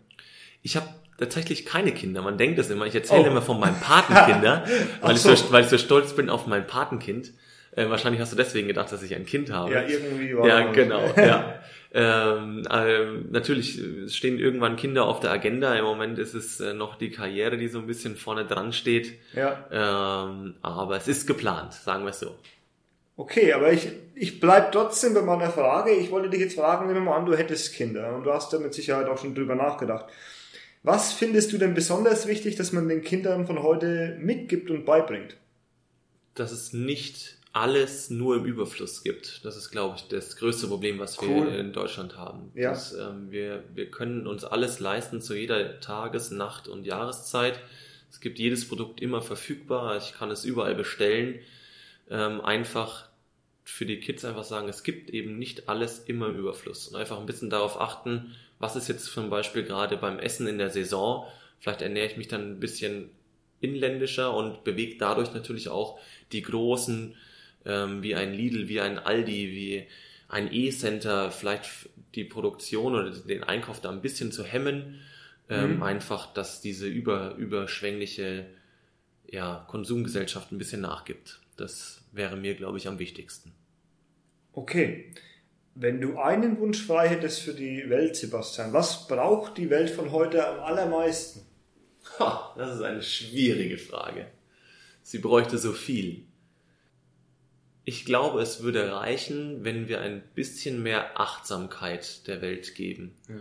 Ich 0.64 0.76
habe 0.76 0.88
tatsächlich 1.20 1.66
keine 1.68 1.94
Kinder. 1.94 2.24
Man 2.24 2.40
denkt 2.40 2.58
es 2.58 2.70
immer. 2.72 2.88
Ich 2.88 2.96
erzähle 2.96 3.24
Oh. 3.26 3.28
immer 3.28 3.42
von 3.44 3.60
meinem 3.60 3.80
Patenkinder, 3.80 4.66
weil, 4.66 4.88
Ach 5.02 5.12
ich 5.12 5.20
so. 5.22 5.36
so, 5.36 5.52
weil 5.52 5.64
ich 5.64 5.70
so 5.70 5.78
stolz 5.78 6.16
bin 6.16 6.30
auf 6.32 6.48
mein 6.48 6.66
Patenkind. 6.66 7.32
Äh, 7.76 7.90
wahrscheinlich 7.90 8.22
hast 8.22 8.32
du 8.32 8.38
deswegen 8.38 8.68
gedacht, 8.68 8.92
dass 8.92 9.04
ich 9.04 9.14
ein 9.14 9.26
Kind 9.26 9.52
habe. 9.52 9.72
Ja, 9.74 9.82
irgendwie 9.84 10.36
war 10.36 10.48
Ja, 10.48 10.64
das. 10.64 10.76
genau. 10.76 11.14
Ja. 11.18 11.60
Ähm, 11.96 12.64
ähm, 12.72 13.28
natürlich 13.30 13.80
stehen 14.08 14.40
irgendwann 14.40 14.78
Kinder 14.78 15.06
auf 15.06 15.20
der 15.20 15.32
Agenda. 15.32 15.76
Im 15.76 15.86
Moment 15.86 16.18
ist 16.18 16.34
es 16.34 16.60
äh, 16.60 16.74
noch 16.74 16.96
die 16.96 17.12
Karriere, 17.12 17.58
die 17.58 17.68
so 17.68 17.78
ein 17.78 17.86
bisschen 17.86 18.16
vorne 18.16 18.46
dran 18.46 18.74
steht. 18.74 19.14
Ja. 19.34 19.68
Ähm, 19.72 20.56
aber 20.64 20.98
es 20.98 21.08
ist 21.08 21.28
geplant, 21.28 21.74
sagen 21.74 22.04
wir 22.04 22.10
es 22.10 22.20
so. 22.20 22.36
Okay, 23.16 23.54
aber 23.54 23.72
ich, 23.72 23.90
ich 24.16 24.40
bleib 24.40 24.72
trotzdem 24.72 25.14
bei 25.14 25.22
meiner 25.22 25.52
Frage. 25.52 25.92
Ich 25.92 26.10
wollte 26.10 26.32
dich 26.32 26.40
jetzt 26.40 26.56
fragen, 26.56 26.88
nehmen 26.88 27.06
wir 27.06 27.12
mal 27.12 27.18
an, 27.18 27.28
du 27.28 27.38
hättest 27.38 27.74
Kinder 27.76 28.16
und 28.16 28.24
du 28.24 28.34
hast 28.34 28.52
da 28.52 28.58
mit 28.58 28.74
Sicherheit 28.74 29.08
auch 29.08 29.20
schon 29.20 29.36
drüber 29.36 29.54
nachgedacht. 29.54 30.08
Was 30.82 31.14
findest 31.14 31.54
du 31.54 31.60
denn 31.60 31.76
besonders 31.76 32.28
wichtig, 32.28 32.56
dass 32.56 32.72
man 32.72 32.90
den 32.90 33.04
Kindern 33.04 33.46
von 33.46 33.62
heute 33.62 34.18
mitgibt 34.20 34.72
und 34.72 34.84
beibringt? 34.84 35.38
Dass 36.34 36.52
es 36.52 36.74
nicht 36.74 37.38
alles 37.54 38.10
nur 38.10 38.36
im 38.38 38.46
Überfluss 38.46 39.04
gibt. 39.04 39.46
Das 39.46 39.56
ist, 39.56 39.70
glaube 39.70 39.96
ich, 39.98 40.08
das 40.08 40.38
größte 40.38 40.68
Problem, 40.68 41.00
was 41.00 41.22
wir 41.22 41.30
Cool. 41.30 41.48
in 41.50 41.72
Deutschland 41.72 42.18
haben. 42.18 42.52
Ja. 42.56 42.72
Dass, 42.72 42.94
ähm, 42.94 43.32
wir, 43.32 43.64
wir 43.74 43.90
können 43.92 44.26
uns 44.26 44.44
alles 44.44 44.80
leisten 44.80 45.22
zu 45.22 45.36
jeder 45.36 45.80
Tages-, 45.80 46.32
Nacht- 46.32 46.68
und 46.68 46.86
Jahreszeit. 46.86 47.60
Es 48.10 48.20
gibt 48.20 48.40
jedes 48.40 48.68
Produkt 48.68 49.02
immer 49.02 49.22
verfügbar. 49.22 49.98
Ich 49.98 50.14
kann 50.14 50.32
es 50.32 50.46
überall 50.46 50.74
bestellen. 50.74 51.40
Ähm, 52.10 52.42
einfach 52.42 53.06
für 53.64 53.86
die 53.86 54.00
Kids 54.00 54.26
einfach 54.26 54.44
sagen, 54.44 54.68
es 54.68 54.84
gibt 54.84 55.12
eben 55.12 55.38
nicht 55.38 55.70
alles 55.70 56.00
immer 56.00 56.28
im 56.28 56.36
Überfluss. 56.36 56.88
Und 56.88 56.96
einfach 56.96 57.20
ein 57.20 57.26
bisschen 57.28 57.50
darauf 57.52 57.80
achten, 57.80 58.36
was 58.60 58.76
ist 58.76 58.88
jetzt 58.88 59.06
zum 59.06 59.30
Beispiel 59.30 59.64
gerade 59.64 59.96
beim 59.98 60.18
Essen 60.20 60.48
in 60.48 60.58
der 60.58 60.70
Saison. 60.72 61.28
Vielleicht 61.60 61.84
ernähre 61.84 62.08
ich 62.08 62.18
mich 62.18 62.28
dann 62.28 62.54
ein 62.54 62.60
bisschen 62.60 63.12
inländischer 63.62 64.34
und 64.34 64.64
bewege 64.64 64.98
dadurch 64.98 65.34
natürlich 65.34 65.70
auch 65.70 66.00
die 66.34 66.42
großen, 66.42 67.16
ähm, 67.66 68.04
wie 68.04 68.16
ein 68.16 68.34
Lidl, 68.34 68.68
wie 68.68 68.82
ein 68.82 69.00
Aldi, 69.00 69.52
wie 69.52 69.88
ein 70.28 70.52
E-Center, 70.52 71.32
vielleicht 71.32 71.90
die 72.16 72.24
Produktion 72.24 72.96
oder 72.96 73.12
den 73.12 73.44
Einkauf 73.44 73.82
da 73.82 73.92
ein 73.92 74.02
bisschen 74.02 74.32
zu 74.32 74.44
hemmen. 74.44 75.00
Ähm, 75.50 75.76
Mhm. 75.76 75.84
Einfach, 75.84 76.34
dass 76.34 76.62
diese 76.62 76.88
über, 76.88 77.36
überschwängliche 77.36 78.46
ja, 79.30 79.66
Konsumgesellschaft 79.68 80.52
ein 80.52 80.58
bisschen 80.58 80.82
nachgibt. 80.82 81.42
Das 81.58 82.02
wäre 82.12 82.38
mir, 82.38 82.56
glaube 82.56 82.78
ich, 82.78 82.88
am 82.88 83.00
wichtigsten. 83.00 83.52
Okay. 84.54 85.12
Wenn 85.76 86.00
du 86.00 86.20
einen 86.20 86.60
Wunsch 86.60 86.84
frei 86.86 87.10
hättest 87.10 87.42
für 87.42 87.54
die 87.54 87.90
Welt, 87.90 88.16
Sebastian, 88.16 88.74
was 88.74 89.08
braucht 89.08 89.58
die 89.58 89.72
Welt 89.72 89.90
von 89.90 90.12
heute 90.12 90.48
am 90.48 90.60
allermeisten? 90.60 91.42
Ha, 92.20 92.54
das 92.58 92.76
ist 92.76 92.82
eine 92.84 93.02
schwierige 93.02 93.78
Frage. 93.78 94.28
Sie 95.02 95.18
bräuchte 95.18 95.58
so 95.58 95.74
viel. 95.74 96.26
Ich 97.86 98.06
glaube, 98.06 98.42
es 98.42 98.64
würde 98.64 98.94
reichen, 98.94 99.64
wenn 99.64 99.88
wir 99.88 100.00
ein 100.02 100.24
bisschen 100.36 100.82
mehr 100.82 101.20
Achtsamkeit 101.20 102.28
der 102.28 102.42
Welt 102.42 102.76
geben. 102.76 103.16
Ja. 103.28 103.36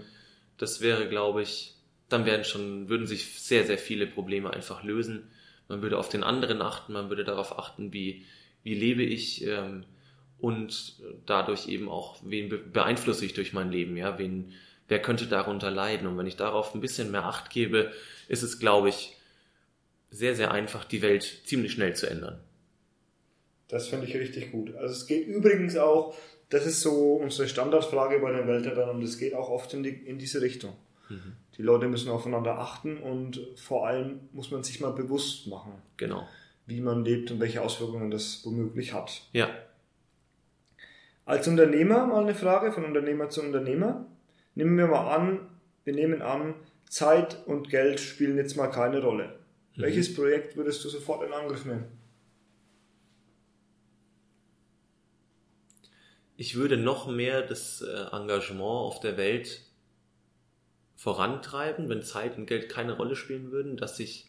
Das 0.59 0.81
wäre, 0.81 1.09
glaube 1.09 1.43
ich, 1.43 1.75
dann 2.09 2.27
werden 2.27 2.45
schon, 2.45 2.89
würden 2.89 3.07
sich 3.07 3.41
sehr, 3.41 3.65
sehr 3.65 3.79
viele 3.79 4.07
Probleme 4.07 4.53
einfach 4.53 4.83
lösen. 4.83 5.31
Man 5.69 5.81
würde 5.81 5.99
auf 5.99 6.09
den 6.09 6.23
anderen 6.25 6.61
achten, 6.61 6.93
man 6.93 7.09
würde 7.09 7.25
darauf 7.25 7.59
achten, 7.59 7.93
wie, 7.93 8.27
wie 8.63 8.75
lebe 8.75 9.03
ich 9.03 9.47
ähm, 9.47 9.85
und 10.39 10.97
dadurch 11.25 11.69
eben 11.69 11.89
auch, 11.89 12.19
wen 12.25 12.73
beeinflusse 12.73 13.25
ich 13.25 13.33
durch 13.33 13.53
mein 13.53 13.71
Leben, 13.71 13.97
ja, 13.97 14.19
wen, 14.19 14.53
wer 14.89 15.01
könnte 15.01 15.27
darunter 15.27 15.71
leiden. 15.71 16.07
Und 16.07 16.19
wenn 16.19 16.27
ich 16.27 16.37
darauf 16.37 16.75
ein 16.75 16.81
bisschen 16.81 17.11
mehr 17.11 17.25
Acht 17.25 17.49
gebe, 17.51 17.93
ist 18.29 18.43
es, 18.43 18.59
glaube 18.59 18.89
ich, 18.89 19.17
sehr, 20.11 20.35
sehr 20.35 20.51
einfach, 20.51 20.85
die 20.85 21.01
Welt 21.01 21.23
ziemlich 21.45 21.73
schnell 21.73 21.97
zu 21.97 22.11
ändern. 22.11 22.41
Das 23.73 23.89
finde 23.89 24.07
ich 24.07 24.15
richtig 24.15 24.53
gut. 24.53 24.77
Also 24.77 24.93
es 24.93 25.07
geht 25.07 25.27
übrigens 25.27 25.79
auch, 25.79 26.15
das 26.51 26.67
ist 26.67 26.83
so 26.83 27.15
unsere 27.15 27.49
Standardfrage 27.49 28.19
bei 28.19 28.31
den 28.31 28.47
Weltrettern 28.47 28.91
und 28.91 29.03
es 29.03 29.17
geht 29.17 29.35
auch 29.35 29.49
oft 29.49 29.73
in, 29.73 29.83
die, 29.83 29.89
in 29.89 30.19
diese 30.19 30.43
Richtung. 30.43 30.75
Mhm. 31.09 31.37
Die 31.57 31.63
Leute 31.63 31.89
müssen 31.89 32.11
aufeinander 32.11 32.59
achten 32.59 32.99
und 32.99 33.41
vor 33.57 33.87
allem 33.87 34.29
muss 34.33 34.51
man 34.51 34.63
sich 34.63 34.81
mal 34.81 34.93
bewusst 34.93 35.47
machen. 35.47 35.73
Genau. 35.97 36.29
Wie 36.67 36.83
man 36.83 37.03
lebt 37.03 37.31
und 37.31 37.41
welche 37.41 37.63
Auswirkungen 37.63 38.11
das 38.11 38.45
womöglich 38.45 38.93
hat. 38.93 39.23
Ja. 39.33 39.49
Als 41.25 41.49
Unternehmer 41.49 42.05
mal 42.05 42.25
eine 42.25 42.35
Frage 42.35 42.73
von 42.73 42.85
Unternehmer 42.85 43.31
zu 43.31 43.41
Unternehmer. 43.41 44.05
Nehmen 44.55 44.77
wir 44.77 44.89
mal 44.89 45.17
an, 45.17 45.49
wir 45.85 45.95
nehmen 45.95 46.21
an, 46.21 46.57
Zeit 46.91 47.39
und 47.47 47.71
Geld 47.71 48.01
spielen 48.01 48.37
jetzt 48.37 48.55
mal 48.55 48.69
keine 48.69 49.03
Rolle. 49.03 49.39
Mhm. 49.77 49.83
Welches 49.83 50.15
Projekt 50.15 50.59
würdest 50.59 50.85
du 50.85 50.91
sofort 50.91 51.27
in 51.27 51.33
Angriff 51.33 51.65
nehmen? 51.65 52.02
Ich 56.43 56.57
würde 56.57 56.77
noch 56.77 57.07
mehr 57.07 57.41
das 57.41 57.83
äh, 57.83 58.07
Engagement 58.11 58.63
auf 58.63 58.99
der 58.99 59.17
Welt 59.17 59.61
vorantreiben, 60.97 61.89
wenn 61.89 62.03
Zeit 62.03 62.37
und 62.37 62.47
Geld 62.47 62.69
keine 62.69 62.97
Rolle 62.97 63.15
spielen 63.15 63.53
würden, 63.53 63.77
dass 63.77 64.01
ich 64.01 64.27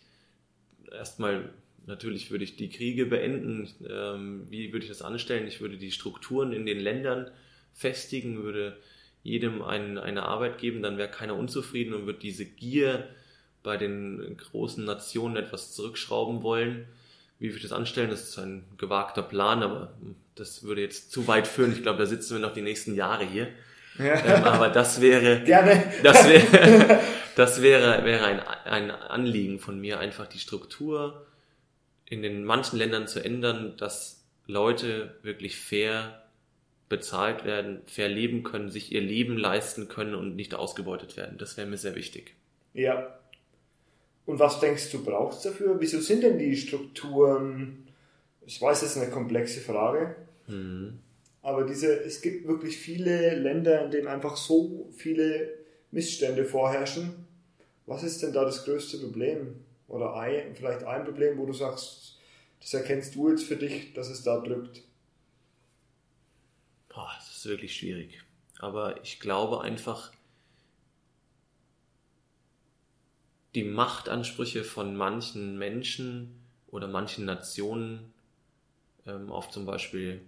erstmal, 0.91 1.49
natürlich 1.87 2.29
würde 2.29 2.43
ich 2.43 2.55
die 2.55 2.69
Kriege 2.69 3.07
beenden, 3.07 3.67
ähm, 3.89 4.45
wie 4.47 4.71
würde 4.71 4.85
ich 4.85 4.91
das 4.91 5.01
anstellen? 5.01 5.47
Ich 5.47 5.59
würde 5.59 5.77
die 5.77 5.91
Strukturen 5.91 6.53
in 6.53 6.67
den 6.67 6.79
Ländern 6.79 7.31
festigen, 7.73 8.43
würde 8.43 8.77
jedem 9.23 9.63
ein, 9.63 9.97
eine 9.97 10.21
Arbeit 10.21 10.59
geben, 10.59 10.83
dann 10.83 10.99
wäre 10.99 11.09
keiner 11.09 11.35
unzufrieden 11.35 11.95
und 11.95 12.05
würde 12.05 12.19
diese 12.19 12.45
Gier 12.45 13.09
bei 13.63 13.75
den 13.75 14.37
großen 14.37 14.85
Nationen 14.85 15.35
etwas 15.35 15.73
zurückschrauben 15.73 16.43
wollen. 16.43 16.87
Wie 17.39 17.47
würde 17.47 17.57
ich 17.57 17.63
das 17.63 17.71
anstellen? 17.71 18.11
Das 18.11 18.29
ist 18.29 18.37
ein 18.37 18.65
gewagter 18.77 19.23
Plan, 19.23 19.63
aber 19.63 19.93
das 20.35 20.63
würde 20.63 20.81
jetzt 20.81 21.11
zu 21.11 21.27
weit 21.27 21.47
führen. 21.47 21.71
Ich 21.73 21.83
glaube, 21.83 21.99
da 21.99 22.05
sitzen 22.05 22.35
wir 22.35 22.39
noch 22.39 22.53
die 22.53 22.61
nächsten 22.61 22.95
Jahre 22.95 23.25
hier. 23.25 23.47
Ja. 23.97 24.15
Ähm, 24.25 24.43
aber 24.43 24.69
das 24.69 25.01
wäre, 25.01 25.41
Gerne. 25.45 25.83
das 26.01 26.27
wäre, 26.27 26.99
das 27.35 27.61
wäre, 27.61 28.03
wäre 28.05 28.25
ein, 28.25 28.39
ein 28.39 28.91
Anliegen 28.91 29.59
von 29.59 29.79
mir, 29.79 29.99
einfach 29.99 30.27
die 30.27 30.39
Struktur 30.39 31.25
in 32.05 32.21
den 32.21 32.43
manchen 32.43 32.77
Ländern 32.77 33.07
zu 33.07 33.23
ändern, 33.23 33.75
dass 33.77 34.23
Leute 34.45 35.15
wirklich 35.21 35.57
fair 35.57 36.23
bezahlt 36.89 37.45
werden, 37.45 37.81
fair 37.87 38.09
leben 38.09 38.43
können, 38.43 38.69
sich 38.69 38.91
ihr 38.91 39.01
Leben 39.01 39.37
leisten 39.37 39.87
können 39.87 40.15
und 40.15 40.35
nicht 40.35 40.53
ausgebeutet 40.53 41.17
werden. 41.17 41.37
Das 41.37 41.57
wäre 41.57 41.67
mir 41.67 41.77
sehr 41.77 41.95
wichtig. 41.95 42.35
Ja. 42.73 43.19
Und 44.25 44.39
was 44.39 44.59
denkst 44.59 44.91
du, 44.91 45.03
brauchst 45.03 45.45
dafür? 45.45 45.79
Wieso 45.79 45.99
sind 45.99 46.23
denn 46.23 46.37
die 46.37 46.55
Strukturen 46.55 47.83
ich 48.45 48.61
weiß, 48.61 48.81
das 48.81 48.95
ist 48.95 49.01
eine 49.01 49.11
komplexe 49.11 49.61
Frage. 49.61 50.15
Mhm. 50.47 50.99
Aber 51.41 51.65
diese, 51.65 52.01
es 52.03 52.21
gibt 52.21 52.47
wirklich 52.47 52.77
viele 52.77 53.35
Länder, 53.35 53.83
in 53.83 53.91
denen 53.91 54.07
einfach 54.07 54.37
so 54.37 54.89
viele 54.95 55.53
Missstände 55.91 56.45
vorherrschen. 56.45 57.27
Was 57.85 58.03
ist 58.03 58.23
denn 58.23 58.31
da 58.31 58.45
das 58.45 58.63
größte 58.63 58.97
Problem? 58.99 59.63
Oder 59.89 60.15
ein, 60.15 60.55
vielleicht 60.55 60.83
ein 60.83 61.03
Problem, 61.03 61.37
wo 61.37 61.45
du 61.45 61.53
sagst, 61.53 62.17
das 62.61 62.73
erkennst 62.73 63.15
du 63.15 63.29
jetzt 63.29 63.43
für 63.43 63.57
dich, 63.57 63.93
dass 63.93 64.09
es 64.09 64.23
da 64.23 64.39
drückt? 64.39 64.81
Boah, 66.87 67.11
das 67.17 67.35
ist 67.35 67.45
wirklich 67.45 67.75
schwierig. 67.75 68.23
Aber 68.59 69.03
ich 69.03 69.19
glaube 69.19 69.61
einfach, 69.61 70.13
die 73.55 73.63
Machtansprüche 73.65 74.63
von 74.63 74.95
manchen 74.95 75.57
Menschen 75.57 76.39
oder 76.71 76.87
manchen 76.87 77.25
Nationen 77.25 78.13
ähm, 79.05 79.29
auf 79.31 79.49
zum 79.49 79.65
Beispiel 79.65 80.21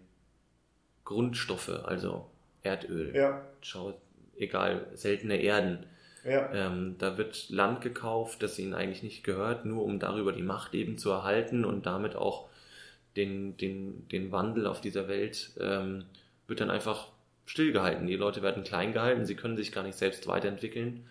Grundstoffe, 1.06 1.70
also 1.86 2.26
Erdöl. 2.64 3.16
Ja. 3.16 3.46
Schau, 3.62 3.94
egal, 4.38 4.88
seltene 4.96 5.38
Erden. 5.38 5.86
Ja. 6.26 6.52
Ähm, 6.52 6.96
da 6.98 7.18
wird 7.18 7.50
Land 7.50 7.82
gekauft, 7.82 8.42
das 8.42 8.58
ihnen 8.58 8.74
eigentlich 8.74 9.04
nicht 9.04 9.24
gehört, 9.24 9.64
nur 9.64 9.86
um 9.86 10.00
darüber 10.00 10.34
die 10.34 10.42
Macht 10.42 10.74
eben 10.74 10.98
zu 10.98 11.12
erhalten 11.12 11.64
und 11.64 11.86
damit 11.86 12.16
auch 12.16 12.50
den, 13.16 13.56
den, 13.58 14.08
den 14.10 14.32
Wandel 14.32 14.66
auf 14.66 14.82
dieser 14.82 15.08
Welt 15.08 15.52
ähm, 15.60 16.06
wird 16.48 16.60
dann 16.60 16.72
einfach 16.72 17.10
stillgehalten. 17.46 18.08
Die 18.08 18.16
Leute 18.16 18.42
werden 18.42 18.64
klein 18.64 18.92
gehalten, 18.92 19.26
sie 19.26 19.36
können 19.36 19.56
sich 19.56 19.72
gar 19.72 19.84
nicht 19.84 19.98
selbst 19.98 20.26
weiterentwickeln, 20.26 21.06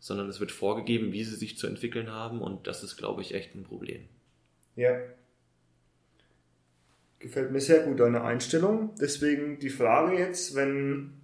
sondern 0.00 0.30
es 0.30 0.40
wird 0.40 0.50
vorgegeben, 0.50 1.12
wie 1.12 1.24
sie 1.24 1.36
sich 1.36 1.58
zu 1.58 1.66
entwickeln 1.66 2.10
haben 2.10 2.40
und 2.40 2.66
das 2.66 2.82
ist, 2.82 2.96
glaube 2.96 3.20
ich, 3.20 3.34
echt 3.34 3.54
ein 3.54 3.64
Problem. 3.64 4.08
Ja, 4.76 4.98
Gefällt 7.24 7.52
mir 7.52 7.60
sehr 7.62 7.84
gut 7.84 8.00
deine 8.00 8.22
Einstellung. 8.22 8.90
Deswegen 9.00 9.58
die 9.58 9.70
Frage 9.70 10.18
jetzt, 10.18 10.54
wenn 10.54 11.14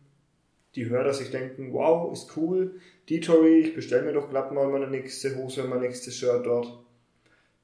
die 0.75 0.89
Hörer 0.89 1.13
sich 1.13 1.31
denken, 1.31 1.75
wow, 1.75 2.11
ist 2.11 2.39
cool, 2.39 2.81
Detory, 3.11 3.61
ich 3.61 3.75
bestelle 3.75 4.05
mir 4.05 4.15
doch 4.15 4.31
glatt 4.31 4.51
mal 4.51 4.67
meine 4.69 4.89
nächste 4.89 5.37
Hose, 5.37 5.63
mein 5.65 5.81
nächstes 5.81 6.17
Shirt 6.17 6.47
dort. 6.47 6.73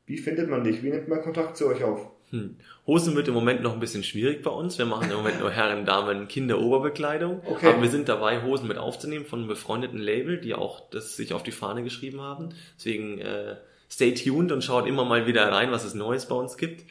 Wie 0.04 0.18
findet 0.18 0.50
man 0.50 0.64
dich? 0.64 0.82
Wie 0.82 0.90
nimmt 0.90 1.08
man 1.08 1.22
Kontakt 1.22 1.56
zu 1.56 1.66
euch 1.66 1.82
auf? 1.82 2.10
Hm. 2.28 2.56
Hosen 2.86 3.16
wird 3.16 3.26
im 3.28 3.32
Moment 3.32 3.62
noch 3.62 3.72
ein 3.72 3.80
bisschen 3.80 4.04
schwierig 4.04 4.42
bei 4.42 4.50
uns. 4.50 4.76
Wir 4.76 4.84
machen 4.84 5.10
im 5.10 5.16
Moment 5.16 5.40
nur 5.40 5.50
Herren, 5.50 5.86
Damen, 5.86 6.28
Kinder, 6.28 6.60
Oberbekleidung. 6.60 7.40
Okay. 7.46 7.68
Aber 7.68 7.80
wir 7.80 7.88
sind 7.88 8.10
dabei, 8.10 8.42
Hosen 8.42 8.68
mit 8.68 8.76
aufzunehmen 8.76 9.24
von 9.24 9.38
einem 9.38 9.48
befreundeten 9.48 9.98
Label, 9.98 10.38
die 10.38 10.52
auch 10.52 10.90
das 10.90 11.16
sich 11.16 11.32
auf 11.32 11.42
die 11.42 11.52
Fahne 11.52 11.84
geschrieben 11.84 12.20
haben. 12.20 12.50
Deswegen 12.76 13.18
äh, 13.18 13.56
stay 13.90 14.12
tuned 14.12 14.52
und 14.52 14.62
schaut 14.62 14.86
immer 14.86 15.06
mal 15.06 15.26
wieder 15.26 15.50
rein, 15.50 15.70
was 15.70 15.84
es 15.84 15.94
Neues 15.94 16.28
bei 16.28 16.34
uns 16.34 16.58
gibt. 16.58 16.84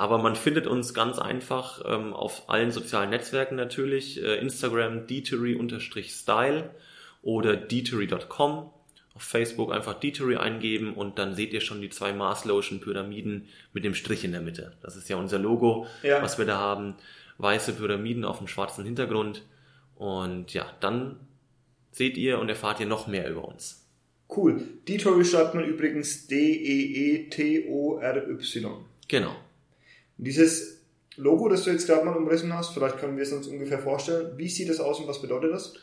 Aber 0.00 0.16
man 0.16 0.34
findet 0.34 0.66
uns 0.66 0.94
ganz 0.94 1.18
einfach 1.18 1.82
ähm, 1.84 2.14
auf 2.14 2.48
allen 2.48 2.70
sozialen 2.70 3.10
Netzwerken 3.10 3.54
natürlich. 3.54 4.22
Äh, 4.22 4.36
Instagram 4.36 5.06
detery-style 5.06 6.70
oder 7.20 7.54
detery.com. 7.54 8.70
Auf 9.14 9.22
Facebook 9.22 9.70
einfach 9.74 10.00
Detery 10.00 10.36
eingeben 10.36 10.94
und 10.94 11.18
dann 11.18 11.34
seht 11.34 11.52
ihr 11.52 11.60
schon 11.60 11.82
die 11.82 11.90
zwei 11.90 12.14
Mars 12.14 12.46
Lotion 12.46 12.80
Pyramiden 12.80 13.48
mit 13.74 13.84
dem 13.84 13.94
Strich 13.94 14.24
in 14.24 14.32
der 14.32 14.40
Mitte. 14.40 14.72
Das 14.80 14.96
ist 14.96 15.10
ja 15.10 15.16
unser 15.16 15.38
Logo, 15.38 15.86
ja. 16.02 16.22
was 16.22 16.38
wir 16.38 16.46
da 16.46 16.56
haben. 16.56 16.94
Weiße 17.36 17.74
Pyramiden 17.74 18.24
auf 18.24 18.38
dem 18.38 18.48
schwarzen 18.48 18.86
Hintergrund. 18.86 19.44
Und 19.96 20.54
ja, 20.54 20.64
dann 20.80 21.20
seht 21.92 22.16
ihr 22.16 22.38
und 22.38 22.48
erfahrt 22.48 22.80
ihr 22.80 22.86
noch 22.86 23.06
mehr 23.06 23.30
über 23.30 23.44
uns. 23.46 23.86
Cool. 24.34 24.62
Detory 24.88 25.26
schreibt 25.26 25.54
man 25.54 25.64
übrigens 25.64 26.26
D-E-E-T-O-R-Y. 26.26 27.26
Genau. 29.06 29.36
Dieses 30.20 30.80
Logo, 31.16 31.48
das 31.48 31.64
du 31.64 31.70
jetzt 31.70 31.86
gerade 31.86 32.04
mal 32.04 32.16
umrissen 32.16 32.52
hast, 32.52 32.72
vielleicht 32.74 32.98
können 32.98 33.16
wir 33.16 33.22
es 33.22 33.32
uns 33.32 33.46
ungefähr 33.46 33.78
vorstellen. 33.78 34.32
Wie 34.36 34.48
sieht 34.48 34.68
das 34.68 34.80
aus 34.80 35.00
und 35.00 35.08
was 35.08 35.20
bedeutet 35.20 35.52
das? 35.52 35.74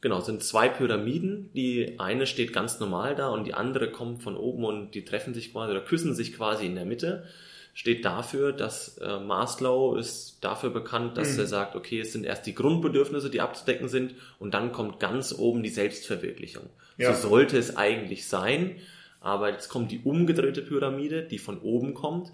Genau, 0.00 0.18
es 0.18 0.26
sind 0.26 0.42
zwei 0.42 0.68
Pyramiden. 0.68 1.50
Die 1.54 1.98
eine 1.98 2.26
steht 2.26 2.52
ganz 2.52 2.80
normal 2.80 3.14
da 3.14 3.28
und 3.28 3.46
die 3.46 3.54
andere 3.54 3.90
kommt 3.90 4.22
von 4.22 4.36
oben 4.36 4.64
und 4.64 4.94
die 4.94 5.04
treffen 5.04 5.32
sich 5.32 5.52
quasi 5.52 5.70
oder 5.70 5.80
küssen 5.80 6.14
sich 6.14 6.34
quasi 6.34 6.66
in 6.66 6.74
der 6.74 6.84
Mitte. 6.84 7.24
Steht 7.72 8.04
dafür, 8.04 8.52
dass 8.52 8.98
äh, 8.98 9.18
Maslow 9.18 9.96
ist 9.96 10.38
dafür 10.42 10.70
bekannt, 10.70 11.16
dass 11.16 11.34
mhm. 11.34 11.40
er 11.40 11.46
sagt, 11.46 11.74
okay, 11.74 12.00
es 12.00 12.12
sind 12.12 12.24
erst 12.24 12.46
die 12.46 12.54
Grundbedürfnisse, 12.54 13.30
die 13.30 13.40
abzudecken 13.40 13.88
sind 13.88 14.14
und 14.38 14.54
dann 14.54 14.72
kommt 14.72 15.00
ganz 15.00 15.34
oben 15.36 15.62
die 15.62 15.70
Selbstverwirklichung. 15.70 16.68
Ja. 16.98 17.14
So 17.14 17.28
sollte 17.28 17.58
es 17.58 17.76
eigentlich 17.76 18.28
sein, 18.28 18.76
aber 19.20 19.50
jetzt 19.50 19.68
kommt 19.68 19.90
die 19.90 20.00
umgedrehte 20.04 20.62
Pyramide, 20.62 21.22
die 21.22 21.38
von 21.38 21.60
oben 21.60 21.94
kommt 21.94 22.30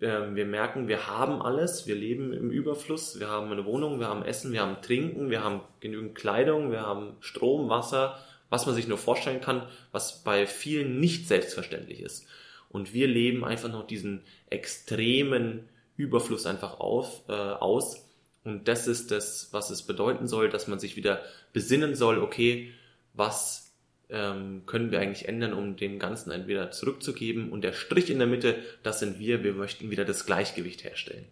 wir 0.00 0.44
merken, 0.44 0.88
wir 0.88 1.06
haben 1.06 1.42
alles, 1.42 1.86
wir 1.86 1.94
leben 1.94 2.32
im 2.32 2.50
Überfluss, 2.50 3.20
wir 3.20 3.28
haben 3.28 3.50
eine 3.50 3.64
Wohnung, 3.64 4.00
wir 4.00 4.08
haben 4.08 4.24
Essen, 4.24 4.52
wir 4.52 4.62
haben 4.62 4.80
Trinken, 4.82 5.30
wir 5.30 5.42
haben 5.42 5.60
genügend 5.80 6.14
Kleidung, 6.14 6.70
wir 6.70 6.82
haben 6.82 7.16
Strom, 7.20 7.68
Wasser, 7.68 8.18
was 8.50 8.66
man 8.66 8.74
sich 8.74 8.88
nur 8.88 8.98
vorstellen 8.98 9.40
kann, 9.40 9.66
was 9.92 10.22
bei 10.22 10.46
vielen 10.46 11.00
nicht 11.00 11.28
selbstverständlich 11.28 12.00
ist. 12.00 12.26
Und 12.68 12.92
wir 12.92 13.06
leben 13.06 13.44
einfach 13.44 13.70
noch 13.70 13.86
diesen 13.86 14.22
extremen 14.50 15.68
Überfluss 15.96 16.46
einfach 16.46 16.80
auf, 16.80 17.22
äh, 17.28 17.32
aus. 17.32 18.08
Und 18.42 18.68
das 18.68 18.88
ist 18.88 19.10
das, 19.10 19.48
was 19.52 19.70
es 19.70 19.82
bedeuten 19.82 20.26
soll, 20.26 20.48
dass 20.48 20.66
man 20.66 20.78
sich 20.78 20.96
wieder 20.96 21.22
besinnen 21.52 21.94
soll, 21.94 22.18
okay, 22.18 22.72
was 23.12 23.63
ähm, 24.10 24.62
können 24.66 24.90
wir 24.90 25.00
eigentlich 25.00 25.28
ändern, 25.28 25.52
um 25.52 25.76
dem 25.76 25.98
Ganzen 25.98 26.30
entweder 26.30 26.70
zurückzugeben. 26.70 27.50
Und 27.50 27.62
der 27.62 27.72
Strich 27.72 28.10
in 28.10 28.18
der 28.18 28.26
Mitte, 28.26 28.56
das 28.82 29.00
sind 29.00 29.18
wir. 29.18 29.44
Wir 29.44 29.54
möchten 29.54 29.90
wieder 29.90 30.04
das 30.04 30.26
Gleichgewicht 30.26 30.84
herstellen. 30.84 31.24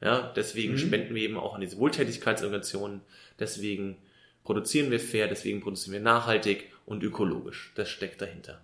Ja, 0.00 0.32
deswegen 0.36 0.74
mhm. 0.74 0.78
spenden 0.78 1.14
wir 1.14 1.22
eben 1.22 1.38
auch 1.38 1.54
an 1.54 1.60
diese 1.60 1.78
Wohltätigkeitsorganisationen. 1.78 3.00
Deswegen 3.38 3.96
produzieren 4.44 4.90
wir 4.90 5.00
fair, 5.00 5.28
deswegen 5.28 5.60
produzieren 5.60 5.94
wir 5.94 6.00
nachhaltig 6.00 6.70
und 6.86 7.02
ökologisch. 7.02 7.72
Das 7.74 7.88
steckt 7.88 8.20
dahinter. 8.20 8.60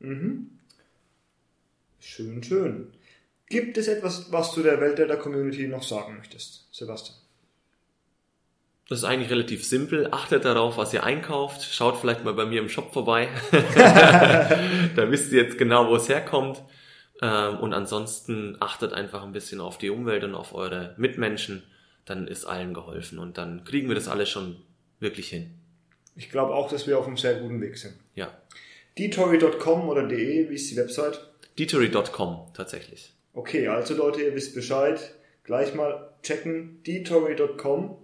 Mhm. 0.00 0.58
Schön, 2.00 2.42
schön. 2.42 2.92
Gibt 3.48 3.78
es 3.78 3.88
etwas, 3.88 4.32
was 4.32 4.54
du 4.54 4.62
der 4.62 4.80
Welt 4.80 4.98
der 4.98 5.16
Community 5.16 5.68
noch 5.68 5.82
sagen 5.82 6.16
möchtest, 6.16 6.68
Sebastian? 6.72 7.16
Das 8.92 8.98
ist 8.98 9.04
eigentlich 9.04 9.30
relativ 9.30 9.64
simpel. 9.64 10.08
Achtet 10.10 10.44
darauf, 10.44 10.76
was 10.76 10.92
ihr 10.92 11.02
einkauft. 11.02 11.62
Schaut 11.62 11.96
vielleicht 11.96 12.24
mal 12.24 12.34
bei 12.34 12.44
mir 12.44 12.60
im 12.60 12.68
Shop 12.68 12.92
vorbei. 12.92 13.26
da 13.50 15.10
wisst 15.10 15.32
ihr 15.32 15.44
jetzt 15.44 15.56
genau, 15.56 15.88
wo 15.88 15.96
es 15.96 16.10
herkommt. 16.10 16.62
Ähm, 17.22 17.56
und 17.60 17.72
ansonsten 17.72 18.58
achtet 18.60 18.92
einfach 18.92 19.22
ein 19.22 19.32
bisschen 19.32 19.62
auf 19.62 19.78
die 19.78 19.88
Umwelt 19.88 20.24
und 20.24 20.34
auf 20.34 20.54
eure 20.54 20.94
Mitmenschen. 20.98 21.62
Dann 22.04 22.28
ist 22.28 22.44
allen 22.44 22.74
geholfen 22.74 23.18
und 23.18 23.38
dann 23.38 23.64
kriegen 23.64 23.88
wir 23.88 23.94
das 23.94 24.08
alles 24.08 24.28
schon 24.28 24.56
wirklich 25.00 25.30
hin. 25.30 25.54
Ich 26.14 26.28
glaube 26.28 26.52
auch, 26.52 26.68
dass 26.68 26.86
wir 26.86 26.98
auf 26.98 27.06
einem 27.06 27.16
sehr 27.16 27.36
guten 27.36 27.62
Weg 27.62 27.78
sind. 27.78 27.94
Ja. 28.14 28.28
detory.com 28.98 29.88
oder 29.88 30.06
de, 30.06 30.50
wie 30.50 30.54
ist 30.54 30.70
die 30.70 30.76
Website? 30.76 31.18
detory.com 31.58 32.50
tatsächlich. 32.52 33.14
Okay, 33.32 33.68
also 33.68 33.94
Leute, 33.94 34.20
ihr 34.20 34.34
wisst 34.34 34.54
Bescheid. 34.54 35.14
Gleich 35.44 35.72
mal 35.72 36.12
checken. 36.22 36.82
detory.com. 36.82 37.96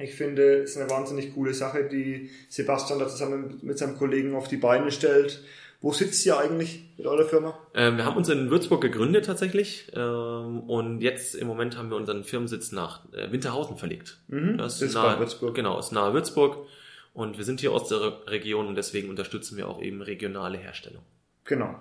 Ich 0.00 0.14
finde, 0.14 0.62
es 0.62 0.70
ist 0.70 0.76
eine 0.78 0.88
wahnsinnig 0.88 1.34
coole 1.34 1.52
Sache, 1.52 1.84
die 1.84 2.30
Sebastian 2.48 2.98
da 2.98 3.06
zusammen 3.06 3.58
mit 3.62 3.78
seinem 3.78 3.96
Kollegen 3.96 4.34
auf 4.34 4.48
die 4.48 4.56
Beine 4.56 4.90
stellt. 4.90 5.44
Wo 5.82 5.92
sitzt 5.92 6.24
ihr 6.26 6.38
eigentlich 6.38 6.84
mit 6.96 7.06
eurer 7.06 7.24
Firma? 7.24 7.58
Ähm, 7.74 7.96
wir 7.96 8.04
haben 8.04 8.16
uns 8.16 8.28
in 8.28 8.50
Würzburg 8.50 8.80
gegründet 8.80 9.26
tatsächlich 9.26 9.90
ähm, 9.94 10.60
und 10.60 11.00
jetzt 11.00 11.34
im 11.34 11.46
Moment 11.46 11.76
haben 11.76 11.90
wir 11.90 11.96
unseren 11.96 12.24
Firmensitz 12.24 12.72
nach 12.72 13.00
äh, 13.12 13.30
Winterhausen 13.32 13.76
verlegt. 13.76 14.18
Mhm, 14.28 14.58
das 14.58 14.80
ist, 14.82 14.94
nahe 14.94 15.18
Würzburg. 15.18 15.54
Genau, 15.54 15.78
ist 15.78 15.92
nahe 15.92 16.12
Würzburg 16.12 16.66
und 17.14 17.38
wir 17.38 17.44
sind 17.44 17.60
hier 17.60 17.72
aus 17.72 17.88
der 17.88 18.26
Region 18.26 18.68
und 18.68 18.74
deswegen 18.74 19.08
unterstützen 19.08 19.56
wir 19.56 19.68
auch 19.68 19.80
eben 19.80 20.02
regionale 20.02 20.58
Herstellung. 20.58 21.02
Genau. 21.44 21.78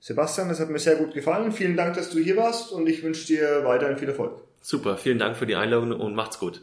Sebastian, 0.00 0.48
das 0.48 0.60
hat 0.60 0.70
mir 0.70 0.78
sehr 0.78 0.96
gut 0.96 1.12
gefallen. 1.12 1.52
Vielen 1.52 1.76
Dank, 1.76 1.94
dass 1.94 2.10
du 2.10 2.18
hier 2.18 2.36
warst 2.36 2.72
und 2.72 2.86
ich 2.86 3.02
wünsche 3.02 3.26
dir 3.26 3.64
weiterhin 3.64 3.98
viel 3.98 4.08
Erfolg. 4.08 4.40
Super, 4.60 4.96
vielen 4.96 5.18
Dank 5.18 5.36
für 5.36 5.46
die 5.46 5.56
Einladung 5.56 5.92
und 5.92 6.14
macht's 6.14 6.38
gut. 6.38 6.62